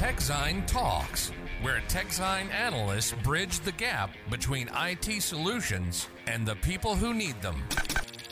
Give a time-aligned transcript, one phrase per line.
[0.00, 1.30] TechZine Talks,
[1.60, 7.56] where TechZine analysts bridge the gap between IT solutions and the people who need them.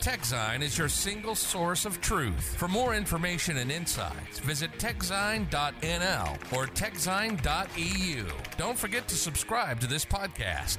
[0.01, 2.55] TechZine is your single source of truth.
[2.57, 8.25] For more information and insights, visit techzine.nl or techzine.eu.
[8.57, 10.77] Don't forget to subscribe to this podcast.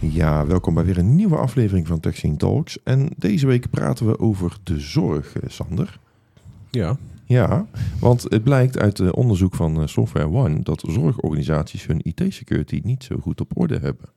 [0.00, 2.82] Ja, welkom bij weer een nieuwe aflevering van TechScene Talks.
[2.82, 5.98] En deze week praten we over de zorg, Sander.
[6.70, 6.96] Ja.
[7.28, 7.66] Ja,
[8.00, 13.04] want het blijkt uit uh, onderzoek van uh, Software One dat zorgorganisaties hun IT-security niet
[13.04, 14.08] zo goed op orde hebben.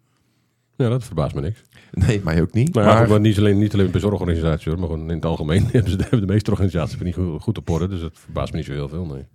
[0.76, 1.64] Ja, dat verbaast me niks.
[1.92, 2.74] Nee, mij ook niet.
[2.74, 3.20] Nou ja, maar...
[3.20, 6.20] niet, alleen, niet alleen bij zorgorganisaties, hoor, maar gewoon in het algemeen hebben, ze, hebben
[6.20, 7.88] de meeste organisaties niet goed, op orde.
[7.88, 9.26] Dus dat verbaast me niet zo heel veel, nee.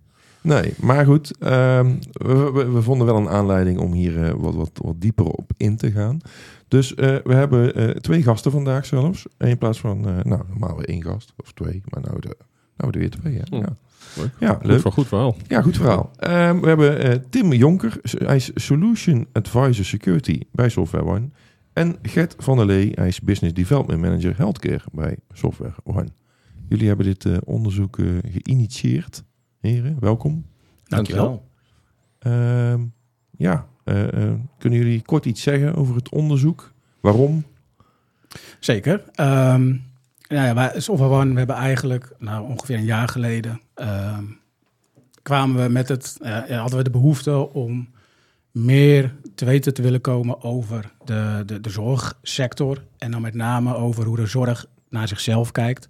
[0.40, 4.54] Nee, maar goed, um, we, we, we, vonden wel een aanleiding om hier uh, wat,
[4.54, 6.18] wat, wat dieper op in te gaan.
[6.68, 9.26] Dus uh, we hebben uh, twee gasten vandaag zelfs.
[9.38, 12.36] In plaats van, nou, normaal één gast of twee, maar nou, de,
[12.76, 13.34] nou we weer twee.
[13.34, 13.56] Hè?
[13.56, 13.76] Ja.
[14.16, 14.30] Leuk.
[14.40, 14.80] Ja, leuk.
[14.80, 15.36] Goed, goed verhaal.
[15.48, 16.10] Ja, goed verhaal.
[16.20, 21.28] Um, we hebben Tim Jonker, hij is Solution Advisor Security bij Software One.
[21.72, 26.08] En Gert van der Lee, hij is Business Development Manager Healthcare bij Software One.
[26.68, 27.98] Jullie hebben dit onderzoek
[28.30, 29.24] geïnitieerd.
[29.60, 30.46] Heren, welkom.
[30.84, 31.48] Dankjewel.
[32.26, 32.74] Uh,
[33.30, 36.72] ja, uh, uh, kunnen jullie kort iets zeggen over het onderzoek?
[37.00, 37.44] Waarom?
[38.60, 39.04] Zeker.
[39.20, 39.82] Um,
[40.28, 43.60] ja, wij, One, we hebben eigenlijk nou, ongeveer een jaar geleden...
[43.76, 44.18] Uh,
[45.22, 46.16] kwamen we met het,
[46.48, 47.88] hadden we de behoefte om
[48.50, 52.84] meer te weten te willen komen over de, de, de zorgsector.
[52.98, 55.88] En dan met name over hoe de zorg naar zichzelf kijkt.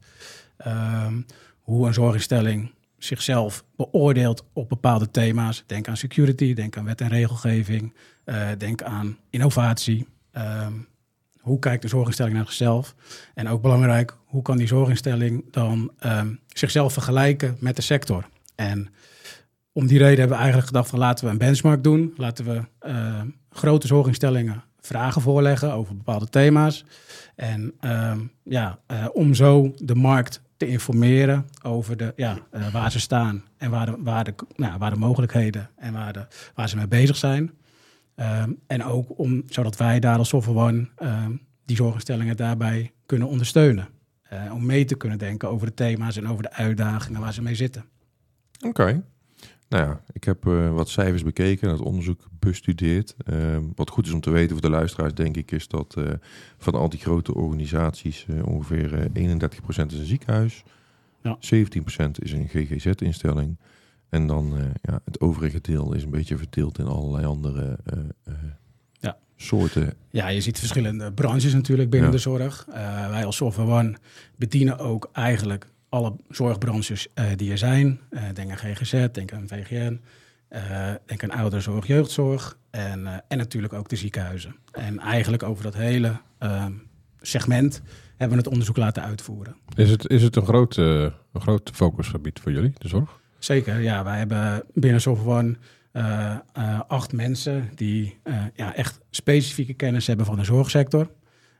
[0.66, 1.26] Um,
[1.60, 5.64] hoe een zorginstelling zichzelf beoordeelt op bepaalde thema's.
[5.66, 10.08] Denk aan security, denk aan wet en regelgeving, uh, denk aan innovatie.
[10.32, 10.86] Um,
[11.46, 12.94] hoe kijkt de zorginstelling naar zichzelf?
[13.34, 18.28] En ook belangrijk, hoe kan die zorginstelling dan um, zichzelf vergelijken met de sector?
[18.54, 18.88] En
[19.72, 22.14] om die reden hebben we eigenlijk gedacht van laten we een benchmark doen.
[22.16, 26.84] Laten we uh, grote zorginstellingen vragen voorleggen over bepaalde thema's.
[27.36, 32.90] En um, ja, uh, om zo de markt te informeren over de, ja, uh, waar
[32.90, 36.68] ze staan en waar de, waar, de, nou, waar de mogelijkheden en waar, de, waar
[36.68, 37.50] ze mee bezig zijn.
[38.16, 43.28] Um, en ook om, zodat wij daar als Software One um, die zorginstellingen daarbij kunnen
[43.28, 43.88] ondersteunen.
[44.32, 47.42] Uh, om mee te kunnen denken over de thema's en over de uitdagingen waar ze
[47.42, 47.84] mee zitten.
[48.58, 48.68] Oké.
[48.68, 49.02] Okay.
[49.68, 53.14] Nou ja, ik heb uh, wat cijfers bekeken en het onderzoek bestudeerd.
[53.32, 56.04] Uh, wat goed is om te weten voor de luisteraars, denk ik, is dat uh,
[56.58, 59.10] van al die grote organisaties ongeveer 31%
[59.66, 60.62] is een ziekenhuis,
[61.22, 61.38] ja.
[61.38, 63.56] 17% is een GGZ-instelling.
[64.16, 67.78] En dan ja, het overige deel is een beetje verdeeld in allerlei andere
[69.00, 69.16] ja.
[69.36, 69.94] soorten.
[70.10, 72.16] Ja, je ziet verschillende branches natuurlijk binnen ja.
[72.16, 72.66] de zorg.
[73.10, 73.96] wij als Software One
[74.36, 78.00] bedienen ook eigenlijk alle zorgbranches uh, die er zijn.
[78.10, 80.00] Uh, denk aan GGZ, denk aan VGN,
[80.50, 84.56] uh, denk aan ouderzorg, jeugdzorg en, en natuurlijk ook de ziekenhuizen.
[84.72, 86.72] En eigenlijk over dat hele ehm,
[87.20, 89.56] segment hebben we het onderzoek laten uitvoeren.
[89.74, 93.20] Is het, is het een, groot, een groot focusgebied voor jullie, de zorg?
[93.46, 94.04] Zeker, ja.
[94.04, 95.56] Wij hebben binnen Software One
[96.86, 98.18] acht mensen die
[98.54, 101.10] ja, echt specifieke kennis hebben van de zorgsector.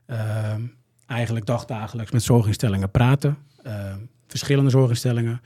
[0.05, 0.61] Ehm,
[1.05, 5.41] eigenlijk dagdagelijks met zorginstellingen praten ehm, verschillende zorginstellingen.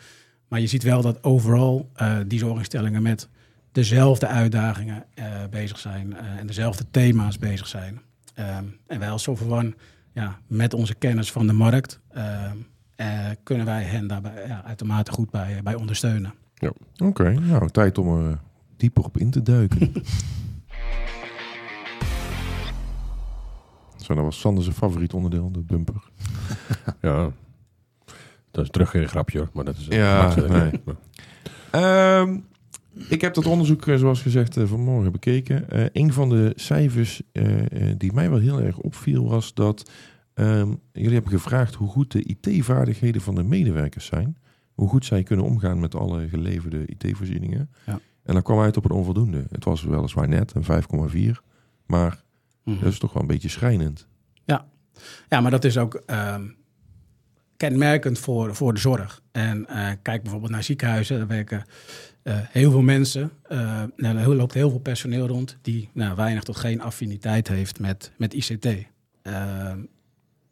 [0.48, 3.30] Maar je ziet wel dat overal uh, die zorginstellingen met
[3.72, 8.02] dezelfde uitdagingen uh, bezig zijn uh, en dezelfde thema's bezig zijn.
[8.40, 9.74] Um, en wij als Software One,
[10.14, 12.00] ja, met onze kennis van de markt,
[13.44, 16.34] kunnen wij hen daarbij ja, uitermate goed bij, bij ondersteunen.
[16.54, 16.72] Ja.
[16.94, 18.40] Oké, okay, nou tijd om er
[18.78, 19.92] dieper op in te duiken.
[23.96, 26.04] Zo, dat was Sander zijn favoriet onderdeel, de bumper.
[27.02, 27.32] ja.
[28.52, 29.86] Dat is terug geen grapje hoor, maar dat is...
[29.86, 30.72] Ja, nee.
[31.76, 32.46] um,
[33.16, 35.66] ik heb dat onderzoek, zoals gezegd, vanmorgen bekeken.
[35.74, 37.64] Uh, een van de cijfers uh,
[37.98, 39.92] die mij wel heel erg opviel was dat...
[40.34, 44.38] Um, jullie hebben gevraagd hoe goed de IT-vaardigheden van de medewerkers zijn.
[44.74, 47.70] Hoe goed zij kunnen omgaan met alle geleverde IT-voorzieningen.
[47.86, 48.00] Ja.
[48.24, 49.46] En dan kwam uit op een onvoldoende.
[49.50, 50.84] Het was weliswaar net, een
[51.34, 51.42] 5,4.
[51.86, 52.24] Maar
[52.64, 52.84] mm -hmm.
[52.84, 54.08] dat is toch wel een beetje schrijnend.
[54.46, 54.66] Ja,
[55.30, 56.04] ja maar dat is ook...
[56.08, 56.60] Um
[57.62, 59.22] kenmerkend voor, voor de zorg.
[59.32, 61.66] En uh, kijk bijvoorbeeld naar ziekenhuizen, daar werken
[62.24, 63.32] uh, heel veel mensen.
[63.52, 68.12] Uh, er loopt heel veel personeel rond die nou, weinig tot geen affiniteit heeft met,
[68.18, 68.68] met ICT.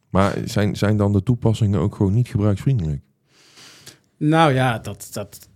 [0.09, 3.01] Maar zijn, zijn dan de toepassingen ook gewoon niet gebruiksvriendelijk?
[4.17, 5.49] Nou ja, dat, dat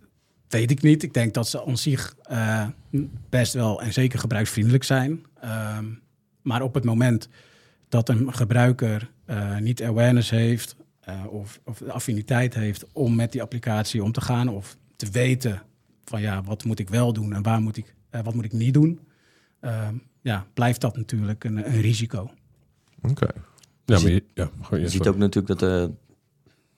[0.48, 1.04] weet ik niet.
[1.04, 2.16] Ik denk dat ze aan zich
[3.30, 5.26] best wel en zeker gebruiksvriendelijk zijn.
[6.42, 7.30] maar op het moment
[7.90, 9.12] dat een gebruiker
[9.60, 10.76] niet awareness heeft
[11.10, 15.12] uh, of, of de affiniteit heeft om met die applicatie om te gaan of te
[15.12, 15.62] weten
[16.06, 18.54] van ja, wat moet ik wel doen en waar moet ik, eh, wat moet ik
[18.54, 19.00] niet doen,
[19.60, 22.32] ehm, ja, blijft dat natuurlijk een, een risico.
[23.02, 23.28] Oké.
[23.86, 25.12] Ja, Je maar je, ja, gewoon, Je ziet sorry.
[25.12, 25.92] ook natuurlijk dat de,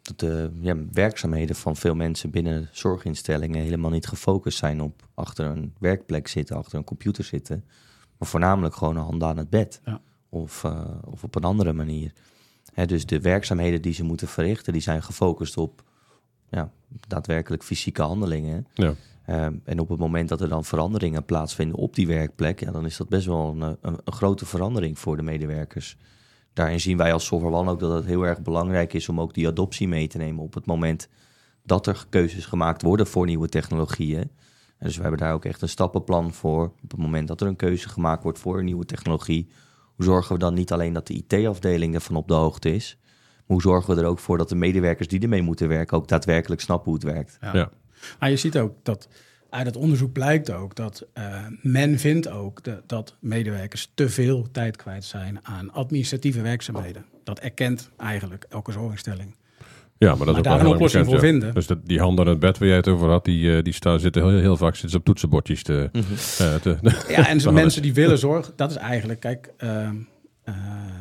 [0.02, 5.46] dat de ja, werkzaamheden van veel mensen binnen zorginstellingen helemaal niet gefocust zijn op achter
[5.46, 7.64] een werkplek zitten, achter een computer zitten,
[8.18, 10.02] maar voornamelijk gewoon een hand aan het bed Ja.
[10.30, 12.12] of, eh, of op een andere manier.
[12.74, 15.84] Hè, dus de werkzaamheden die ze moeten verrichten, die zijn gefocust op
[16.50, 16.72] ja,
[17.08, 18.68] daadwerkelijk fysieke handelingen.
[18.74, 18.94] Ja.
[19.26, 22.86] Ehm, en op het moment dat er dan veranderingen plaatsvinden op die werkplek, ja, dan
[22.86, 25.98] is dat best wel een, een, een grote verandering voor de medewerkers.
[26.56, 29.34] Daarin zien wij als Software One ook dat het heel erg belangrijk is om ook
[29.34, 31.10] die adoptie mee te nemen op het moment
[31.64, 34.20] dat er keuzes gemaakt worden voor nieuwe technologieën.
[34.78, 36.64] En dus we hebben daar ook echt een stappenplan voor.
[36.64, 39.50] Op het moment dat er een keuze gemaakt wordt voor een nieuwe technologie,
[39.96, 43.44] hoe zorgen we dan niet alleen dat de IT-afdeling ervan op de hoogte is, maar
[43.46, 46.62] hoe zorgen we er ook voor dat de medewerkers die ermee moeten werken ook daadwerkelijk
[46.62, 47.38] snappen hoe het werkt.
[47.42, 47.72] Ja.
[48.20, 49.08] Maar je ziet ook dat
[49.50, 54.48] uit het onderzoek blijkt ook dat eh, men vindt ook de- dat medewerkers te veel
[54.52, 57.06] tijd kwijt zijn aan administratieve werkzaamheden.
[57.24, 59.36] Dat erkent eigenlijk elke zorginstelling.
[59.98, 61.32] Ja, maar dat is ook daar een oplossing bekend, voor ja.
[61.34, 61.54] vinden.
[61.54, 63.74] Dus dat, die handen aan het bed waar jij het over had, die, eh, die
[63.74, 65.90] staan, zitten heel, heel vaak zitten ze op toetsenbordjes te...
[65.92, 66.04] Mhm.
[66.38, 66.78] eh, te
[67.16, 69.96] Ja, en Zo mensen die willen zorg, dat is eigenlijk, kijk, ehm,
[70.44, 70.56] eh,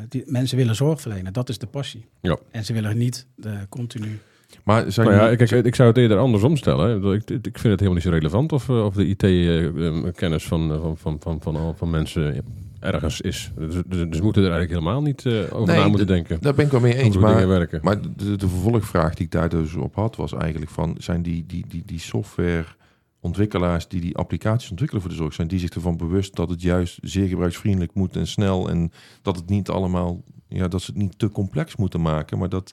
[0.08, 1.32] die, mensen willen zorg verlenen.
[1.32, 2.06] Dat is de passie.
[2.20, 2.38] Ja.
[2.50, 4.18] En ze willen niet de continu.
[4.64, 7.12] Maar zijn Nou ja, jullie- ik, zou het eerder andersom stellen.
[7.12, 10.80] Ik, ik vind het helemaal niet zo relevant of, eh, of de IT-kennis van, eh,
[10.80, 12.44] van, van, van, van, al- van mensen
[12.80, 13.52] ergens is.
[13.56, 16.38] Dus, dus, dus moeten er eigenlijk helemaal niet eh, over Nee, na moeten denken.
[16.40, 17.16] Daar ben ik wel mee eens.
[17.16, 20.96] Maar, maar de, de vervolgvraag die ik daar dus op had, was eigenlijk van...
[20.98, 25.34] zijn die, die, die, die softwareontwikkelaars die die applicaties ontwikkelen voor de zorg...
[25.34, 28.68] zijn die zich ervan bewust dat het juist zeer gebruiksvriendelijk moet en snel...
[28.68, 28.92] en
[29.22, 30.22] dat het niet allemaal...
[30.48, 32.38] ja, dat ze het niet te complex moeten maken...
[32.38, 32.72] maar dat,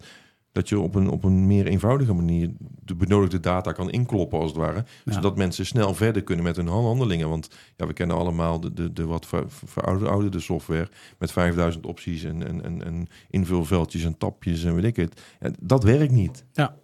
[0.51, 2.49] dat je op een, op een meer eenvoudige manier...
[2.59, 4.85] de benodigde data kan inkloppen als het ware...
[5.05, 5.11] Ja.
[5.11, 7.29] zodat mensen snel verder kunnen met hun handelingen.
[7.29, 12.23] Want ja, we kennen allemaal de, de, de wat ver- verouderde software met 5000 opties
[12.23, 15.21] en, en, en, en invulveldjes en tapjes en weet ik het.
[15.59, 16.45] Dat werkt niet.
[16.53, 16.75] Ja,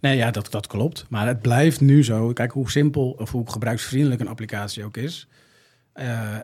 [0.00, 1.06] nee, ja, dat, dat klopt.
[1.08, 2.32] Maar het blijft nu zo.
[2.32, 5.28] Kijk hoe simpel of hoe gebruiksvriendelijk een applicatie ook is.
[5.92, 6.36] Eh,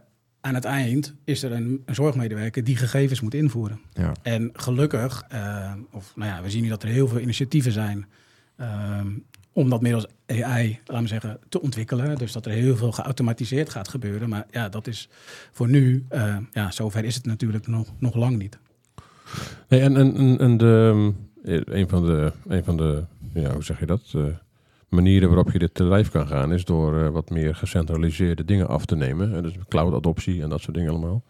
[0.46, 3.80] aan het eind is er een, een zorgmedewerker die gegevens moet invoeren.
[3.92, 4.12] Ja.
[4.22, 8.06] En gelukkig, eh, of nou ja, we zien nu dat er heel veel initiatieven zijn
[8.56, 9.08] ehm,
[9.52, 12.16] om dat middels AI, laten we zeggen, te ontwikkelen.
[12.16, 14.28] Dus dat er heel veel geautomatiseerd gaat gebeuren.
[14.28, 15.08] Maar ja, dat is
[15.52, 18.58] voor nu, eh, ja, zover is het natuurlijk nog, nog lang niet.
[19.68, 21.12] Nee, en, en, en, en de,
[21.44, 23.04] eh, een van de, een van de
[23.34, 24.14] ja, hoe zeg je dat?
[24.88, 28.68] Manieren waarop je dit te lijf kan gaan, is door eh, wat meer gecentraliseerde dingen
[28.68, 29.34] af te nemen.
[29.34, 31.22] En dus cloud adoptie en dat soort dingen allemaal.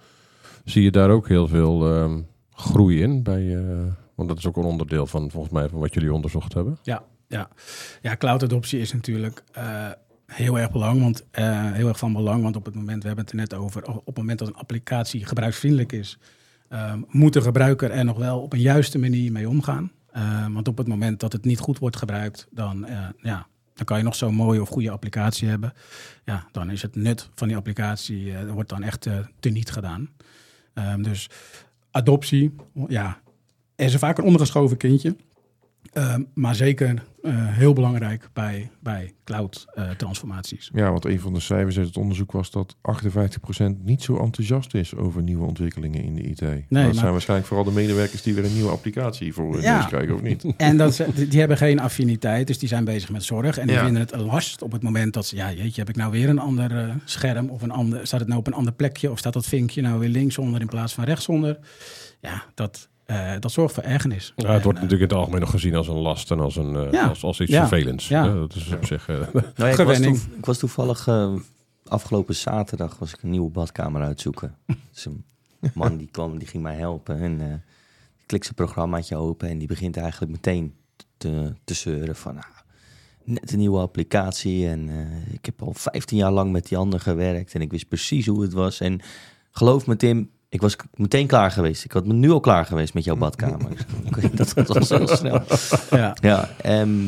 [0.64, 2.20] Zie je daar ook heel veel ehm,
[2.50, 5.94] groei in bij, eh, want dat is ook een onderdeel van volgens mij van wat
[5.94, 6.79] jullie onderzocht hebben.
[6.82, 7.49] Ja, ja.
[8.03, 9.88] ja cloud adoptie is natuurlijk eh,
[10.26, 11.26] heel erg belang, want,
[11.73, 12.43] heel erg van belang.
[12.43, 14.55] Want op het moment, we hebben het er net over, op het moment dat een
[14.55, 16.19] applicatie gebruiksvriendelijk is,
[16.69, 19.91] ehm, moet de gebruiker er nog wel op een juiste manier mee omgaan.
[20.16, 23.84] Eh, want op het moment dat het niet goed wordt gebruikt, dan, eh, ja, dan
[23.84, 25.72] kan je nog zo'n mooie of goede applicatie hebben.
[26.24, 29.08] Ja, dan is het nut van die applicatie eh, wordt dan echt
[29.40, 30.10] teniet gedaan.
[30.74, 31.30] Ehm, dus
[31.90, 32.54] adoptie,
[32.88, 33.20] ja,
[33.74, 35.16] er is vaak een ondergeschoven kindje.
[35.92, 40.70] Ehm, maar zeker eh, heel belangrijk bij, bij cloud-transformaties.
[40.74, 44.74] ja, want een van de cijfers uit het onderzoek was dat 58% niet zo enthousiast
[44.74, 46.40] is over nieuwe ontwikkelingen in de IT.
[46.40, 49.62] Nee, dat maar- zijn waarschijnlijk vooral de medewerkers die weer een nieuwe applicatie voor hun
[49.62, 49.76] Ja.
[49.76, 50.44] neus krijgen, of niet?
[50.56, 53.58] en dat, die hebben geen affiniteit, dus die zijn bezig met zorg.
[53.58, 53.84] En die Ja.
[53.84, 55.36] vinden het een last op het moment dat ze...
[55.36, 57.48] Ja, jeetje, heb ik nou weer een ander eh, scherm?
[57.48, 59.10] Of een ander, staat het nou op een ander plekje?
[59.10, 61.58] Of staat dat vinkje nou weer linksonder in plaats van rechtsonder?
[62.20, 64.32] Ja, dat, eh, dat zorgt voor ergernis.
[64.36, 66.41] Ja, het wordt En, eh, natuurlijk in het algemeen nog gezien als een last en
[66.41, 67.06] als, een, eh, Ja.
[67.08, 67.67] als, als iets Ja.
[67.69, 68.08] vervelends.
[68.08, 68.32] Ja.
[68.34, 69.08] Dat is op zich...
[69.08, 71.34] eh, Nou ja, ik, was toev- ik was toevallig eh,
[71.86, 74.55] afgelopen zaterdag was ik een nieuwe badkamer uitzoeken.
[74.93, 75.25] dus een
[75.75, 77.46] man die kwam, die ging mij helpen en eh
[78.17, 80.75] die klikt zijn programmaatje open en die begint eigenlijk meteen
[81.17, 82.46] te, te zeuren van nou,
[83.25, 87.01] net een nieuwe applicatie en eh, ik heb al 15 jaar lang met die ander
[87.01, 89.01] gewerkt en ik wist precies hoe het was en
[89.51, 91.84] geloof me Tim, ik was meteen klaar geweest.
[91.84, 93.70] Ik had me nu al klaar geweest met jouw badkamer.
[93.77, 95.43] Ik zei, Oké, dat, dat was heel snel.
[95.91, 96.17] ja.
[96.20, 97.05] Ja, ehm,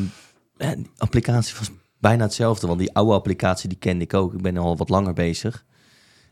[0.57, 2.67] ja, die applicatie was bijna hetzelfde.
[2.67, 4.33] Want die oude applicatie die kende ik ook.
[4.33, 5.65] Ik ben al wat langer bezig.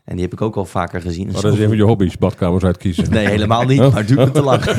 [0.04, 1.28] En die heb ik ook al vaker gezien.
[1.36, 3.10] Oh, dat is een van je hobby's, badkamers uitkiezen.
[3.10, 3.78] Nee, helemaal niet.
[3.78, 4.64] Maar het duurt me te lang.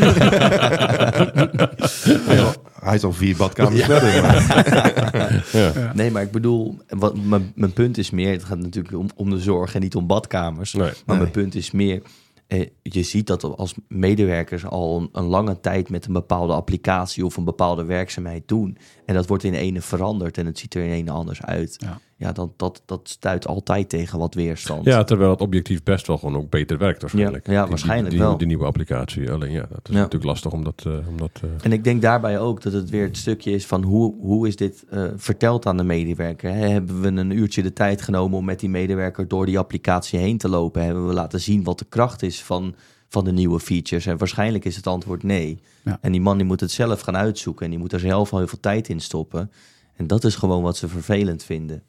[2.27, 4.21] Ja, hij is al vier badkamers verder.
[4.21, 5.91] maar- Ja.
[5.95, 8.31] Nee, maar ik bedoel, wat, mijn, mijn punt is meer...
[8.31, 10.73] Het gaat natuurlijk om, om de zorg en niet om badkamers.
[10.73, 10.91] Nee.
[11.05, 12.01] Maar mijn punt is meer...
[12.49, 17.37] Eh, je ziet dat als medewerkers al een, lange tijd met een bepaalde applicatie of
[17.37, 18.77] een bepaalde werkzaamheid doen.
[19.05, 21.75] En dat wordt in ene veranderd en het ziet er in ene anders uit.
[21.77, 21.99] Ja.
[22.19, 24.85] Ja, dat, dat, dat stuit altijd tegen wat weerstand.
[24.85, 27.47] Ja, terwijl het objectief best wel gewoon ook beter werkt waarschijnlijk.
[27.47, 28.37] Ja, ja, Die- waarschijnlijk die, wel.
[28.37, 29.31] Die, nieuwe applicatie.
[29.31, 29.97] Alleen ja, dat is Ja.
[29.97, 30.83] natuurlijk lastig om dat...
[30.87, 33.65] eh, om dat eh, En ik denk daarbij ook dat het weer het stukje is
[33.65, 36.53] van hoe, hoe is dit eh, verteld aan de medewerker?
[36.53, 40.19] Hè, Hebben we een uurtje de tijd genomen om met die medewerker door die applicatie
[40.19, 40.83] heen te lopen?
[40.83, 42.75] Hebben we laten zien wat de kracht is van,
[43.07, 44.05] van de nieuwe features?
[44.05, 45.59] En waarschijnlijk is het antwoord nee.
[45.83, 45.97] Ja.
[46.01, 48.37] En die man die moet het zelf gaan uitzoeken en die moet er zelf al
[48.37, 49.51] heel veel tijd in stoppen.
[49.95, 51.83] En dat is gewoon wat ze vervelend vinden.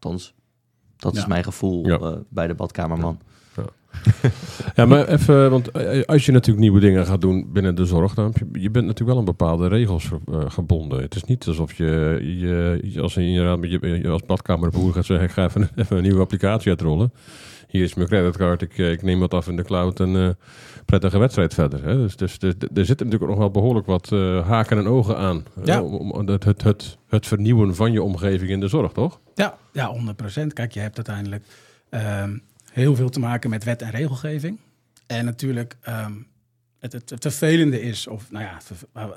[0.00, 0.34] Althans,
[0.96, 1.26] dat is Ja.
[1.26, 1.98] mijn gevoel Ja.
[1.98, 3.18] eh, bij de badkamerman.
[4.74, 8.14] Ja, maar even, want eh, als je natuurlijk nieuwe dingen gaat doen binnen de zorg,
[8.14, 11.02] dan heb je, je bent natuurlijk wel aan bepaalde regels eh, gebonden.
[11.02, 14.92] Het is niet alsof je, je, je als je inderdaad met je, je als badkamerboer
[14.92, 17.12] gaat zeggen, ik ga even, even een nieuwe applicatie uitrollen.
[17.68, 20.28] Hier is mijn creditcard, ik, eh, ik neem wat af in de cloud en eh,
[20.86, 21.84] prettige wedstrijd verder.
[21.84, 21.96] Hè.
[21.96, 25.16] Dus, dus, dus er zit natuurlijk ook nog wel behoorlijk wat eh, haken en ogen
[25.16, 25.44] aan.
[25.56, 25.82] eh, Ja.
[25.82, 29.20] om, om het, het, het, het vernieuwen van je omgeving in de zorg, toch?
[29.34, 29.96] Ja, ja
[30.44, 30.46] 100%.
[30.52, 31.44] Kijk, je hebt uiteindelijk
[31.88, 32.38] ehm,
[32.72, 34.58] heel veel te maken met wet en regelgeving.
[35.06, 36.12] En natuurlijk, ehm,
[36.78, 38.58] het, het, het vervelende is, of nou ja,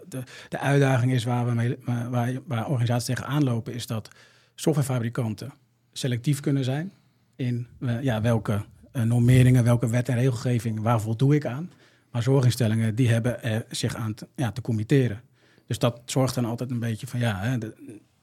[0.08, 1.78] de, de uitdaging is waar, we mee,
[2.10, 4.10] waar, waar, organisaties tegenaan lopen, is dat
[4.56, 5.52] softwarefabrikanten
[5.94, 6.92] selectief kunnen zijn
[7.36, 11.72] in eh, ja, welke normeringen, welke wet en regelgeving, waar voldoe ik aan.
[12.12, 15.22] Maar zorginstellingen, die hebben er zich aan te, ja, te committeren.
[15.68, 17.58] Dus dat zorgt dan altijd een beetje van, ja, hè,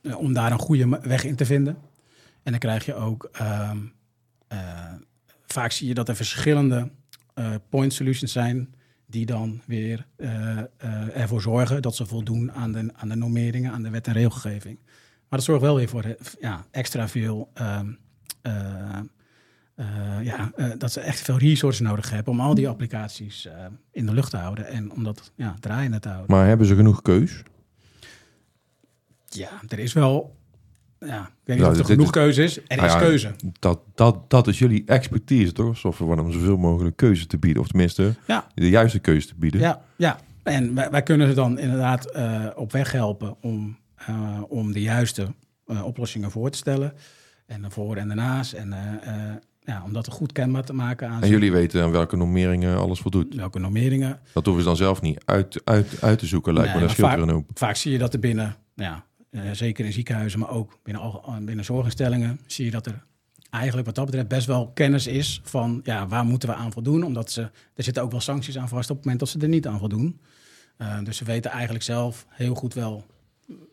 [0.03, 1.77] eh, om daar een goede weg in te vinden.
[2.43, 3.79] En dan krijg je ook, ehm,
[4.49, 4.93] eh,
[5.47, 6.91] vaak zie je dat er verschillende
[7.35, 8.75] eh, point solutions zijn
[9.07, 10.67] die dan weer eh, eh,
[11.17, 14.79] ervoor zorgen dat ze voldoen aan de, aan de normeringen, aan de wet en regelgeving.
[15.29, 17.93] Maar dat zorgt wel weer voor eh, ja, extra veel, ehm,
[19.77, 19.87] eh,
[20.23, 23.53] ja, eh, dat ze echt veel resources nodig hebben om al die applicaties eh,
[23.93, 26.37] in de lucht te houden en om dat ja, draaiende te houden.
[26.37, 27.43] Maar hebben ze genoeg keus?
[29.25, 30.37] Ja, er is wel.
[31.01, 32.57] Ja, ik weet niet Nou, of er genoeg keuze is.
[32.67, 33.35] Er Ah is ja, keuze.
[33.59, 35.77] Dat, dat, dat is jullie expertise, toch?
[35.77, 37.63] Software om zoveel mogelijk keuze te bieden.
[37.63, 38.47] Of tenminste, Ja.
[38.55, 39.61] de juiste keuze te bieden.
[39.61, 40.19] Ja, ja.
[40.43, 42.13] En wij, wij kunnen ze dan inderdaad
[42.55, 43.79] op weg helpen om,
[44.49, 45.35] om de juiste
[45.83, 46.93] oplossingen voor te stellen.
[47.47, 48.53] En de voor en de naast.
[48.53, 48.75] En
[49.67, 52.99] ja, om dat goed kenbaar te maken aan En jullie weten aan welke normeringen alles
[53.01, 53.35] voldoet.
[53.35, 54.19] welke normeringen.
[54.33, 56.87] Dat hoeven ze dan zelf niet uit, uit, uit te zoeken, lijkt Nee, me.
[56.87, 57.51] Dat scheelt er vaak- een hoop.
[57.55, 61.25] Vaak zie je dat er binnen, ja, eh, zeker in ziekenhuizen, maar ook binnen, al-
[61.43, 63.05] binnen zorginstellingen, zie je dat er
[63.51, 67.03] eigenlijk wat dat betreft best wel kennis is van ja, waar moeten we aan voldoen.
[67.05, 67.41] Omdat ze,
[67.75, 69.79] er zitten ook wel sancties aan vast op het moment dat ze er niet aan
[69.79, 70.21] voldoen.
[70.77, 73.05] Eh, dus ze weten eigenlijk zelf heel goed wel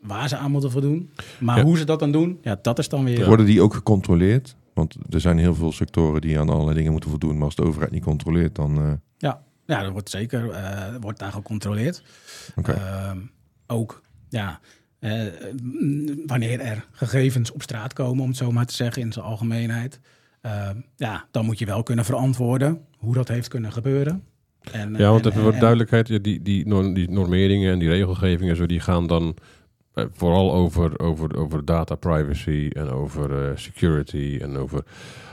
[0.00, 1.10] waar ze aan moeten voldoen.
[1.40, 1.64] Maar Ja.
[1.64, 3.26] hoe ze dat dan doen, ja, dat is dan weer...
[3.26, 4.56] Worden die ook gecontroleerd?
[4.74, 7.34] Want er zijn heel veel sectoren die aan allerlei dingen moeten voldoen.
[7.36, 8.78] Maar als de overheid niet controleert, dan...
[8.78, 12.02] eh, Ja, ja dat wordt zeker eh, wordt daar gecontroleerd.
[12.56, 12.72] Oké.
[12.72, 13.18] Ehm,
[13.66, 14.60] ook ja,
[14.98, 15.22] eh,
[16.26, 20.00] wanneer er gegevens op straat komen, om het zo maar te zeggen in zijn algemeenheid.
[20.40, 24.24] ehm, ja, dan moet je wel kunnen verantwoorden hoe dat heeft kunnen gebeuren.
[24.72, 28.50] En, Ja, want en- even voor duidelijkheid, die, die, norm- die normeringen en die regelgeving
[28.50, 29.36] en zo, die gaan dan
[30.12, 34.84] vooral over, over, over data privacy en over eh, security en over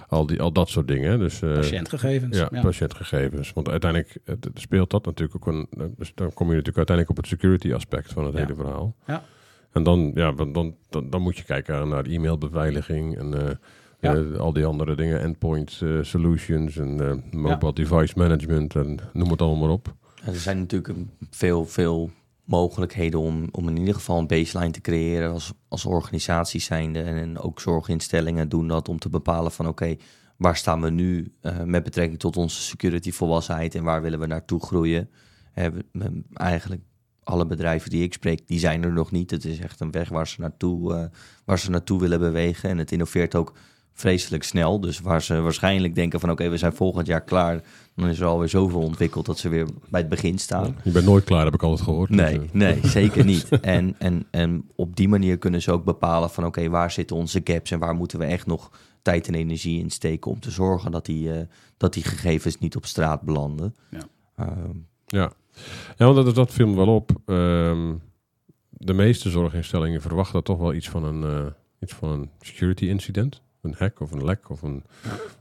[0.07, 1.19] al, die, al dat soort dingen.
[1.19, 2.37] Dus, eh, patiëntgegevens.
[2.37, 2.61] Ja, ja.
[2.61, 3.53] patiëntgegevens.
[3.53, 5.67] Want uiteindelijk eh, speelt dat natuurlijk ook een.
[5.77, 8.39] eh, Dus dan kom je natuurlijk uiteindelijk op het security aspect van het Ja.
[8.39, 8.95] hele verhaal.
[9.07, 9.23] Ja.
[9.71, 13.49] En dan, ja, dan, dan, dan, dan moet je kijken naar e-mailbeveiliging en eh,
[13.99, 14.15] Ja.
[14.15, 19.29] eh, al die andere dingen, endpoint eh, solutions en eh, mobile device management en noem
[19.31, 19.93] het allemaal maar op.
[20.23, 20.97] En er zijn natuurlijk
[21.29, 22.11] veel, veel
[22.51, 27.01] mogelijkheden om, om in ieder geval een baseline te creëren als, als organisaties zijnde.
[27.01, 29.95] En ook zorginstellingen doen dat om te bepalen van oké,
[30.37, 34.25] waar staan we nu eh, met betrekking tot onze security volwassenheid en waar willen we
[34.25, 35.09] naartoe groeien.
[35.53, 36.81] We- eigenlijk
[37.23, 39.31] alle bedrijven die ik spreek, die zijn er nog niet.
[39.31, 41.05] Het is echt een weg waar ze naartoe, eh,
[41.45, 42.69] waar ze naartoe willen bewegen.
[42.69, 43.53] En het innoveert ook
[43.93, 44.79] vreselijk snel.
[44.79, 47.61] Dus waar ze waarschijnlijk denken van oké, we zijn volgend jaar klaar.
[47.95, 50.75] Dan is er alweer zoveel ontwikkeld dat ze weer bij het begin staan.
[50.83, 52.09] Je bent nooit klaar, heb ik altijd gehoord.
[52.09, 53.49] Nee, Dus, eh, nee, zeker niet.
[53.49, 57.41] En, en, en op die manier kunnen ze ook bepalen van oké, waar zitten onze
[57.43, 58.71] gaps en waar moeten we echt nog
[59.01, 61.41] tijd en energie in steken om te zorgen dat die, eh,
[61.77, 63.75] dat die gegevens niet op straat belanden.
[63.89, 64.07] Ja.
[64.35, 65.31] Ehm, Ja,
[65.97, 67.11] ja want dat, dat viel me wel op.
[67.25, 67.93] Ehm,
[68.69, 71.45] de meeste zorginstellingen verwachten toch wel iets van een, eh,
[71.79, 73.41] iets van een security incident.
[73.61, 74.83] Een hack of een lek of een,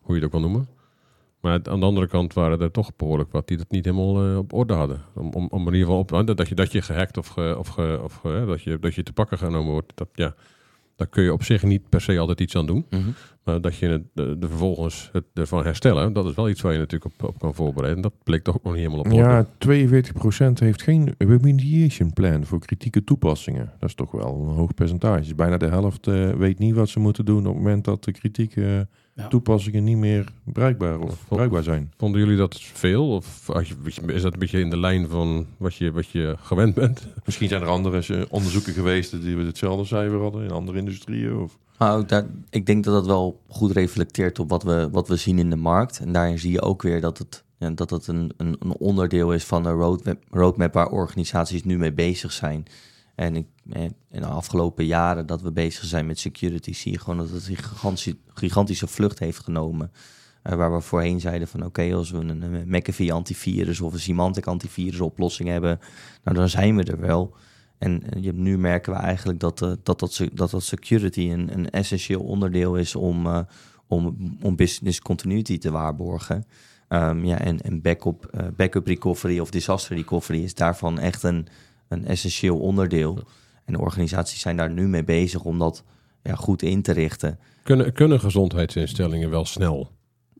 [0.03, 0.69] hoe je ook wil noemen.
[1.41, 4.39] Maar aan de andere kant waren er toch behoorlijk wat die dat niet helemaal eh,
[4.39, 5.03] op orde hadden.
[5.15, 8.21] Om, om, om in ieder geval op, dat, je, dat je gehackt of, of, of
[8.23, 9.93] dat, je, dat je te pakken genomen wordt.
[9.95, 10.35] Dat, ja,
[11.00, 12.87] daar kun je op zich niet per se altijd iets aan doen.
[12.90, 13.11] mhm.
[13.45, 16.73] Maar dat je het de, de vervolgens het ervan herstellen, dat is wel iets waar
[16.73, 18.02] je natuurlijk op, op kan voorbereiden.
[18.02, 19.47] Dat bleek toch ook nog niet helemaal op orde.
[19.88, 23.73] Ja, 42% heeft geen remediation plan voor kritieke toepassingen.
[23.78, 25.35] Dat is toch wel een hoog percentage.
[25.35, 28.12] Bijna de helft eh, weet niet wat ze moeten doen op het moment dat de
[28.12, 29.29] kritieke Ja.
[29.29, 31.93] toepassingen niet meer bruikbaar of bruikbaar zijn.
[31.97, 33.11] Vonden jullie dat veel?
[33.11, 33.49] Of
[34.07, 37.07] is dat een beetje in de lijn van wat je, wat je gewend bent?
[37.25, 41.37] Misschien zijn er andere eh, onderzoeken geweest die we hetzelfde cijfer hadden in andere industrieën.
[41.37, 41.59] Of...
[42.07, 45.50] Daar, ik denk dat dat wel goed reflecteert op wat we, wat we zien in
[45.50, 46.00] de markt.
[46.00, 49.33] En daarin zie je ook weer dat het, ja, dat het een, een, een onderdeel
[49.33, 52.64] is van een roadmap, roadmap waar organisaties nu mee bezig zijn.
[53.14, 56.99] En ik, eh, in de afgelopen jaren dat we bezig zijn met security, zie je
[56.99, 59.93] gewoon dat het een gigantische, vlucht heeft genomen.
[60.43, 64.47] Eh, waar we voorheen zeiden van oké, als we een, McAfee antivirus of een Symantec
[64.47, 65.79] antivirus oplossing hebben,
[66.25, 67.35] nou dan zijn we er wel.
[67.79, 71.71] En eh, je, nu merken we eigenlijk dat, dat, dat, dat, dat security een, een
[71.71, 73.47] essentieel onderdeel is om,
[73.87, 76.45] om, om business continuity te waarborgen.
[76.88, 81.47] Ehm, ja, en en backup, backup recovery of disaster recovery is daarvan echt een,
[81.90, 83.18] een essentieel onderdeel.
[83.64, 85.85] En organisaties zijn daar nu mee bezig om dat
[86.23, 87.38] ja, goed in te richten.
[87.62, 89.90] Kunnen, kunnen gezondheidsinstellingen wel snel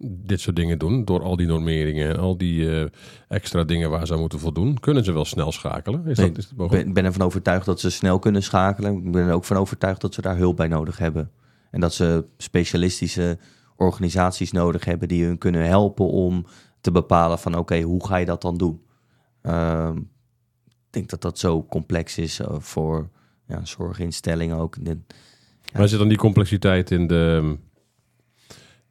[0.03, 1.05] dit soort dingen doen?
[1.05, 2.87] Door al die normeringen en al die eh,
[3.29, 4.79] extra dingen waar ze aan moeten voldoen.
[4.81, 6.07] Kunnen ze wel snel schakelen?
[6.07, 6.85] Is Nee, dat, is dat Ik mogelijk?
[6.85, 8.97] ben, ben ervan overtuigd dat ze snel kunnen schakelen.
[8.97, 11.31] Ik ben er ook van overtuigd dat ze daar hulp bij nodig hebben.
[11.71, 13.39] En dat ze specialistische
[13.77, 16.47] organisaties nodig hebben die hun kunnen helpen om
[16.81, 18.81] te bepalen van oké, hoe ga je dat dan doen?
[19.43, 19.99] Ehm,
[20.91, 23.09] denk dat dat zo complex is eh, voor
[23.47, 24.85] ja, zorginstellingen ook.
[24.85, 24.99] De-
[25.73, 27.57] Maar zit dan die complexiteit in de...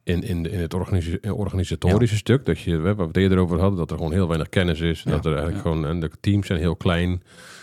[0.02, 3.60] In, in, de- in het organisa- organisatorische stuk, dat je, waar we het eerder over
[3.60, 5.02] hadden, dat er gewoon heel weinig kennis is.
[5.02, 5.70] Ja, dat er eigenlijk ja.
[5.70, 7.22] gewoon, en de teams zijn heel klein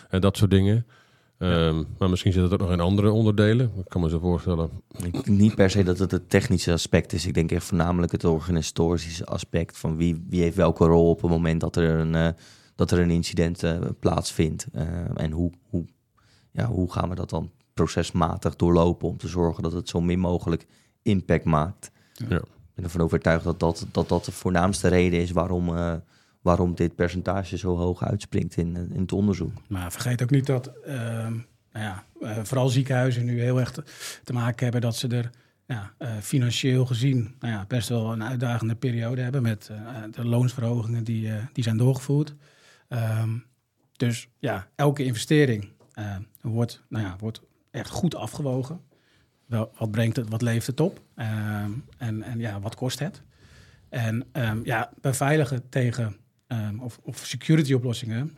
[0.10, 0.86] en dat soort dingen.
[1.38, 3.72] Ehm, Maar misschien zit het ook nog in andere onderdelen.
[3.77, 4.70] Ik kan me zo voorstellen.
[5.03, 7.25] Ik niet per se dat het het technische aspect is.
[7.25, 11.32] Ik denk echt voornamelijk het organisatorische aspect van wie, wie heeft welke rol op het
[11.32, 12.27] moment dat er een, eh,
[12.77, 14.67] dat er een incident eh, plaatsvindt.
[14.74, 15.86] Eh, en hoe, hoe,
[16.51, 20.19] ja, hoe gaan we dat dan procesmatig doorlopen om te zorgen dat het zo min
[20.19, 20.65] mogelijk
[21.01, 21.91] impact maakt.
[22.13, 22.38] Ja.
[22.38, 25.93] Ik ben ervan overtuigd dat dat, dat, dat de voornaamste reden is waarom, eh,
[26.41, 29.54] waarom dit percentage zo hoog uitspringt in, in het onderzoek.
[29.67, 31.34] Maar vergeet ook niet dat ehm,
[31.71, 33.84] nou ja, eh, vooral ziekenhuizen nu heel erg te,
[34.23, 35.32] te maken hebben dat ze er
[35.67, 40.25] ja, eh, financieel gezien nou ja, best wel een uitdagende periode hebben met eh, de
[40.25, 42.36] loonsverhogingen die, eh, die zijn doorgevoerd.
[42.88, 43.38] Ehm,
[43.91, 48.82] dus ja, elke investering eh, wordt, nou ja, wordt echt goed afgewogen.
[49.45, 51.02] Wel, wat brengt het, wat levert het op?
[51.15, 53.21] Ehm, en, en ja, wat kost het?
[53.89, 58.38] En ehm, ja, beveiligen tegen ehm, of, of security oplossingen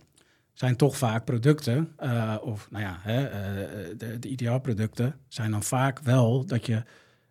[0.59, 5.63] zijn toch vaak producten, eh, of nou ja, hè, eh, de, de IDR-producten zijn dan
[5.63, 6.83] vaak wel dat je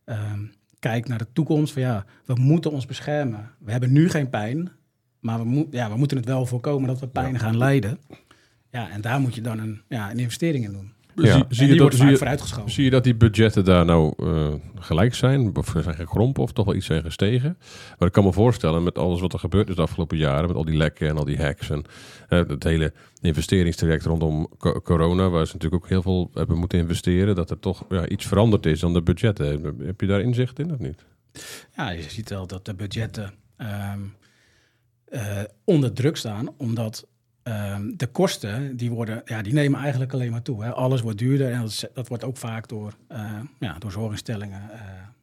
[0.04, 0.44] ehm,
[0.78, 1.72] kijkt naar de toekomst.
[1.72, 3.50] Van ja, we moeten ons beschermen.
[3.59, 4.70] We hebben nu geen pijn,
[5.28, 7.98] maar we, moet, ja, we moeten het wel voorkomen dat we pijn gaan lijden.
[8.70, 10.92] Ja, en daar moet je dan een, ja, een investering in doen.
[11.14, 11.32] Ja.
[11.32, 12.70] Zie, zie, je die dat, wordt zie, vaak je, vooruitgeschoven.
[12.70, 15.56] zie je dat die budgetten daar nou eh, gelijk zijn?
[15.56, 17.58] Of zijn gekrompen of toch wel iets zijn gestegen?
[17.98, 20.46] Maar ik kan me voorstellen met alles wat er gebeurd is de afgelopen jaren...
[20.46, 21.84] met al die lekken en al die hacks en
[22.28, 25.28] eh, het hele investeringstraject rondom co- corona...
[25.28, 27.34] waar ze natuurlijk ook heel veel hebben moeten investeren...
[27.34, 29.76] dat er toch ja, iets veranderd is dan de budgetten.
[29.82, 31.04] Heb je daar inzicht in of niet?
[31.76, 34.00] Ja, je ziet wel dat de budgetten ehm,
[35.10, 37.06] eh, onder druk staan, omdat
[37.42, 40.64] ehm, de kosten die worden, ja, die nemen eigenlijk alleen maar toe.
[40.64, 40.70] Hè.
[40.72, 44.70] Alles wordt duurder en dat, is- dat wordt ook vaak door, eh, ja, door zorginstellingen
[44.70, 44.78] eh,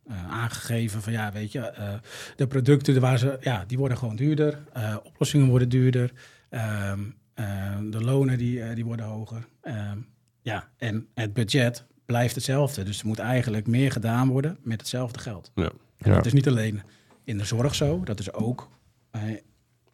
[0.08, 1.94] eh, aangegeven van ja, weet je, eh,
[2.36, 6.12] de producten waar ze, ja, die worden gewoon duurder, eh, oplossingen worden duurder,
[6.50, 7.00] ehm,
[7.34, 9.48] eh, de lonen die, die worden hoger.
[9.62, 9.98] Ehm,
[10.42, 12.84] ja, en het budget blijft hetzelfde.
[12.84, 15.52] Dus er moet eigenlijk meer gedaan worden met hetzelfde geld.
[15.56, 15.72] Ja.
[15.98, 16.16] En Ja.
[16.16, 16.82] dat is niet alleen
[17.24, 18.70] in de zorg zo, dat is ook
[19.12, 19.22] eh,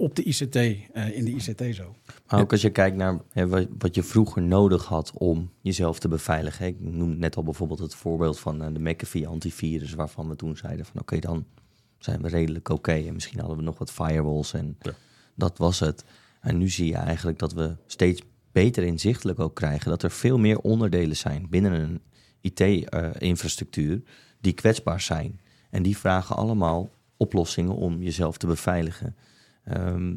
[0.02, 1.96] op de ICT, eh, in de ICT zo.
[2.28, 6.00] Maar ook als je kijkt naar hè, wat, wat je vroeger nodig had om jezelf
[6.00, 6.66] te beveiligen.
[6.68, 10.58] Ik noem net al bijvoorbeeld het voorbeeld van eh, de McAfee antivirus, waarvan we toen
[10.58, 11.46] zeiden van oké, dan
[11.98, 12.92] zijn we redelijk oké.
[12.92, 14.92] En misschien hadden we nog wat firewalls en Ja.
[15.36, 16.04] dat was het.
[16.42, 20.38] En nu zie je eigenlijk dat we steeds beter inzichtelijk ook krijgen dat er veel
[20.38, 22.02] meer onderdelen zijn binnen een
[22.42, 24.02] IT-infrastructuur
[24.40, 25.40] die kwetsbaar zijn.
[25.70, 29.16] En die vragen allemaal oplossingen om jezelf te beveiligen.
[29.76, 30.14] Ehm,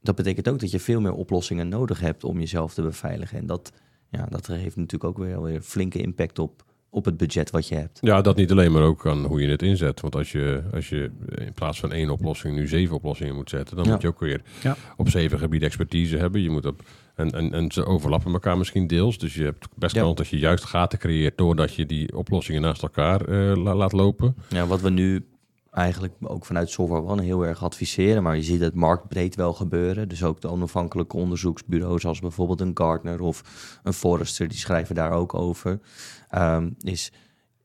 [0.00, 3.38] dat betekent ook dat je veel meer oplossingen nodig hebt om jezelf te beveiligen.
[3.38, 3.72] En dat,
[4.10, 7.74] ja, dat heeft natuurlijk ook weer, weer flinke impact op, op het budget wat je
[7.74, 7.98] hebt.
[8.02, 10.00] Ja, dat niet alleen, maar ook aan hoe je het inzet.
[10.00, 13.76] Want als je, als je in plaats van één oplossing nu zeven oplossingen moet zetten,
[13.76, 13.90] dan Ja.
[13.92, 14.76] moet je ook weer Ja.
[14.96, 16.40] op zeven gebieden expertise hebben.
[16.42, 16.82] Je moet op,
[17.14, 19.18] en, en, en ze overlappen elkaar misschien deels.
[19.18, 20.02] Dus je hebt best Ja.
[20.02, 23.92] kans dat je juist gaten creëert doordat je die oplossingen naast elkaar eh, la- laat
[23.92, 24.36] lopen.
[24.48, 25.24] Ja, wat we nu
[25.76, 30.08] eigenlijk ook vanuit Software One heel erg adviseren, maar je ziet het marktbreed wel gebeuren.
[30.08, 33.42] Dus ook de onafhankelijke onderzoeksbureaus als bijvoorbeeld een Gartner of
[33.82, 35.80] een Forrester, die schrijven daar ook over.
[36.28, 37.12] Ehm, is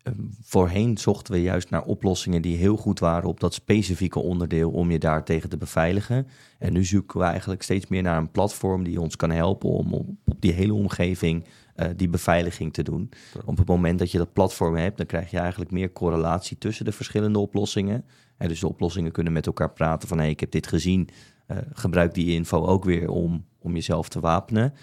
[0.04, 4.71] ehm, voorheen zochten we juist naar oplossingen die heel goed waren op dat specifieke onderdeel
[4.71, 6.28] om je daar tegen te beveiligen.
[6.60, 9.93] En nu zoeken we eigenlijk steeds meer naar een platform die ons kan helpen om
[9.93, 11.45] op, op die hele omgeving
[11.76, 13.10] eh, die beveiliging te doen.
[13.46, 16.86] Op het moment dat je dat platform hebt, dan krijg je eigenlijk meer correlatie tussen
[16.86, 18.06] de verschillende oplossingen.
[18.38, 21.10] En dus de oplossingen kunnen met elkaar praten van hey, ik heb dit gezien,
[21.48, 24.74] eh, gebruik die info ook weer om, om jezelf te wapenen.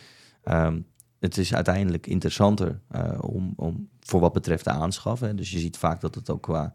[0.43, 0.81] Ehm,
[1.19, 5.21] het is uiteindelijk interessanter eh, om, om voor wat betreft de aanschaf.
[5.21, 5.35] Hè.
[5.35, 6.73] Dus je ziet vaak dat het ook qua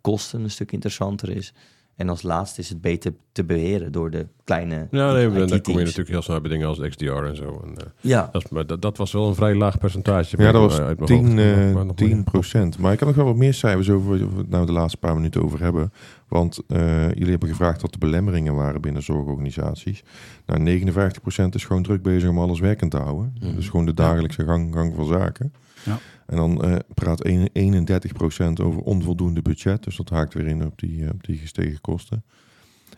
[0.00, 1.54] kosten een stuk interessanter is.
[1.96, 5.74] En als laatste is het beter te beheren door de kleine Ja, nee, dan kom
[5.78, 7.60] je natuurlijk heel snel bij dingen als XDR en zo.
[7.64, 10.42] En, eh, Ja, dat, is, maar dat, dat was wel een vrij laag percentage.
[10.42, 11.38] Ja, dat was uit mijn 10, hoofd.
[11.38, 12.22] eh, Maar nog 10 meer.
[12.24, 12.78] procent.
[12.78, 14.98] Maar ik kan nog wel wat meer cijfers over waar we het nou de laatste
[14.98, 15.92] paar minuten over hebben.
[16.28, 20.02] Want eh, jullie hebben gevraagd wat de belemmeringen waren binnen zorgorganisaties.
[20.46, 23.34] Nou, 59 procent is gewoon druk bezig om alles werkend te houden.
[23.40, 23.54] Mhm.
[23.54, 25.52] Dus gewoon de dagelijkse gang, gang van zaken.
[25.84, 25.98] Ja.
[26.26, 29.84] En dan eh, praat een- 31 procent over onvoldoende budget.
[29.84, 32.24] Dus dat haakt weer in op die, eh, op die gestegen kosten.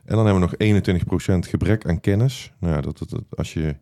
[0.08, 2.52] En dan hebben we nog 21 procent gebrek aan kennis.
[2.60, 3.76] Nou ja, dat, dat, dat- als je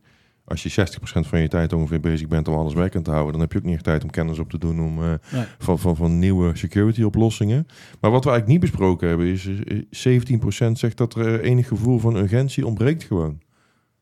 [0.44, 3.40] als je 60% van je tijd ongeveer bezig bent om alles werkend te houden, dan
[3.40, 5.44] heb je ook niet echt tijd om kennis op te doen om, eh, Nee.
[5.58, 7.66] van, van, van nieuwe security oplossingen.
[8.00, 11.68] Maar wat we eigenlijk niet besproken hebben is, is 17% zegt dat er eh, enig
[11.68, 13.40] gevoel van urgentie ontbreekt gewoon.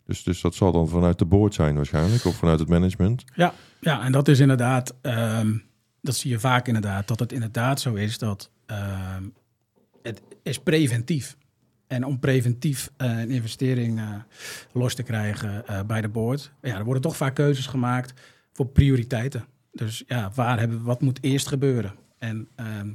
[0.07, 3.25] Dus, dus dat zal dan vanuit de board zijn waarschijnlijk, of vanuit het management.
[3.35, 5.53] Ja, ja, en dat is inderdaad, ehm,
[6.01, 9.23] dat zie je vaak inderdaad, dat het inderdaad zo is dat ehm,
[10.03, 11.37] het is preventief.
[11.87, 14.14] En om preventief eh, een investering eh,
[14.73, 18.20] los te krijgen eh, bij de board, ja, er worden toch vaak keuzes gemaakt
[18.53, 19.44] voor prioriteiten.
[19.73, 21.94] Dus ja, waar hebben, wat moet eerst gebeuren?
[22.18, 22.92] En ehm,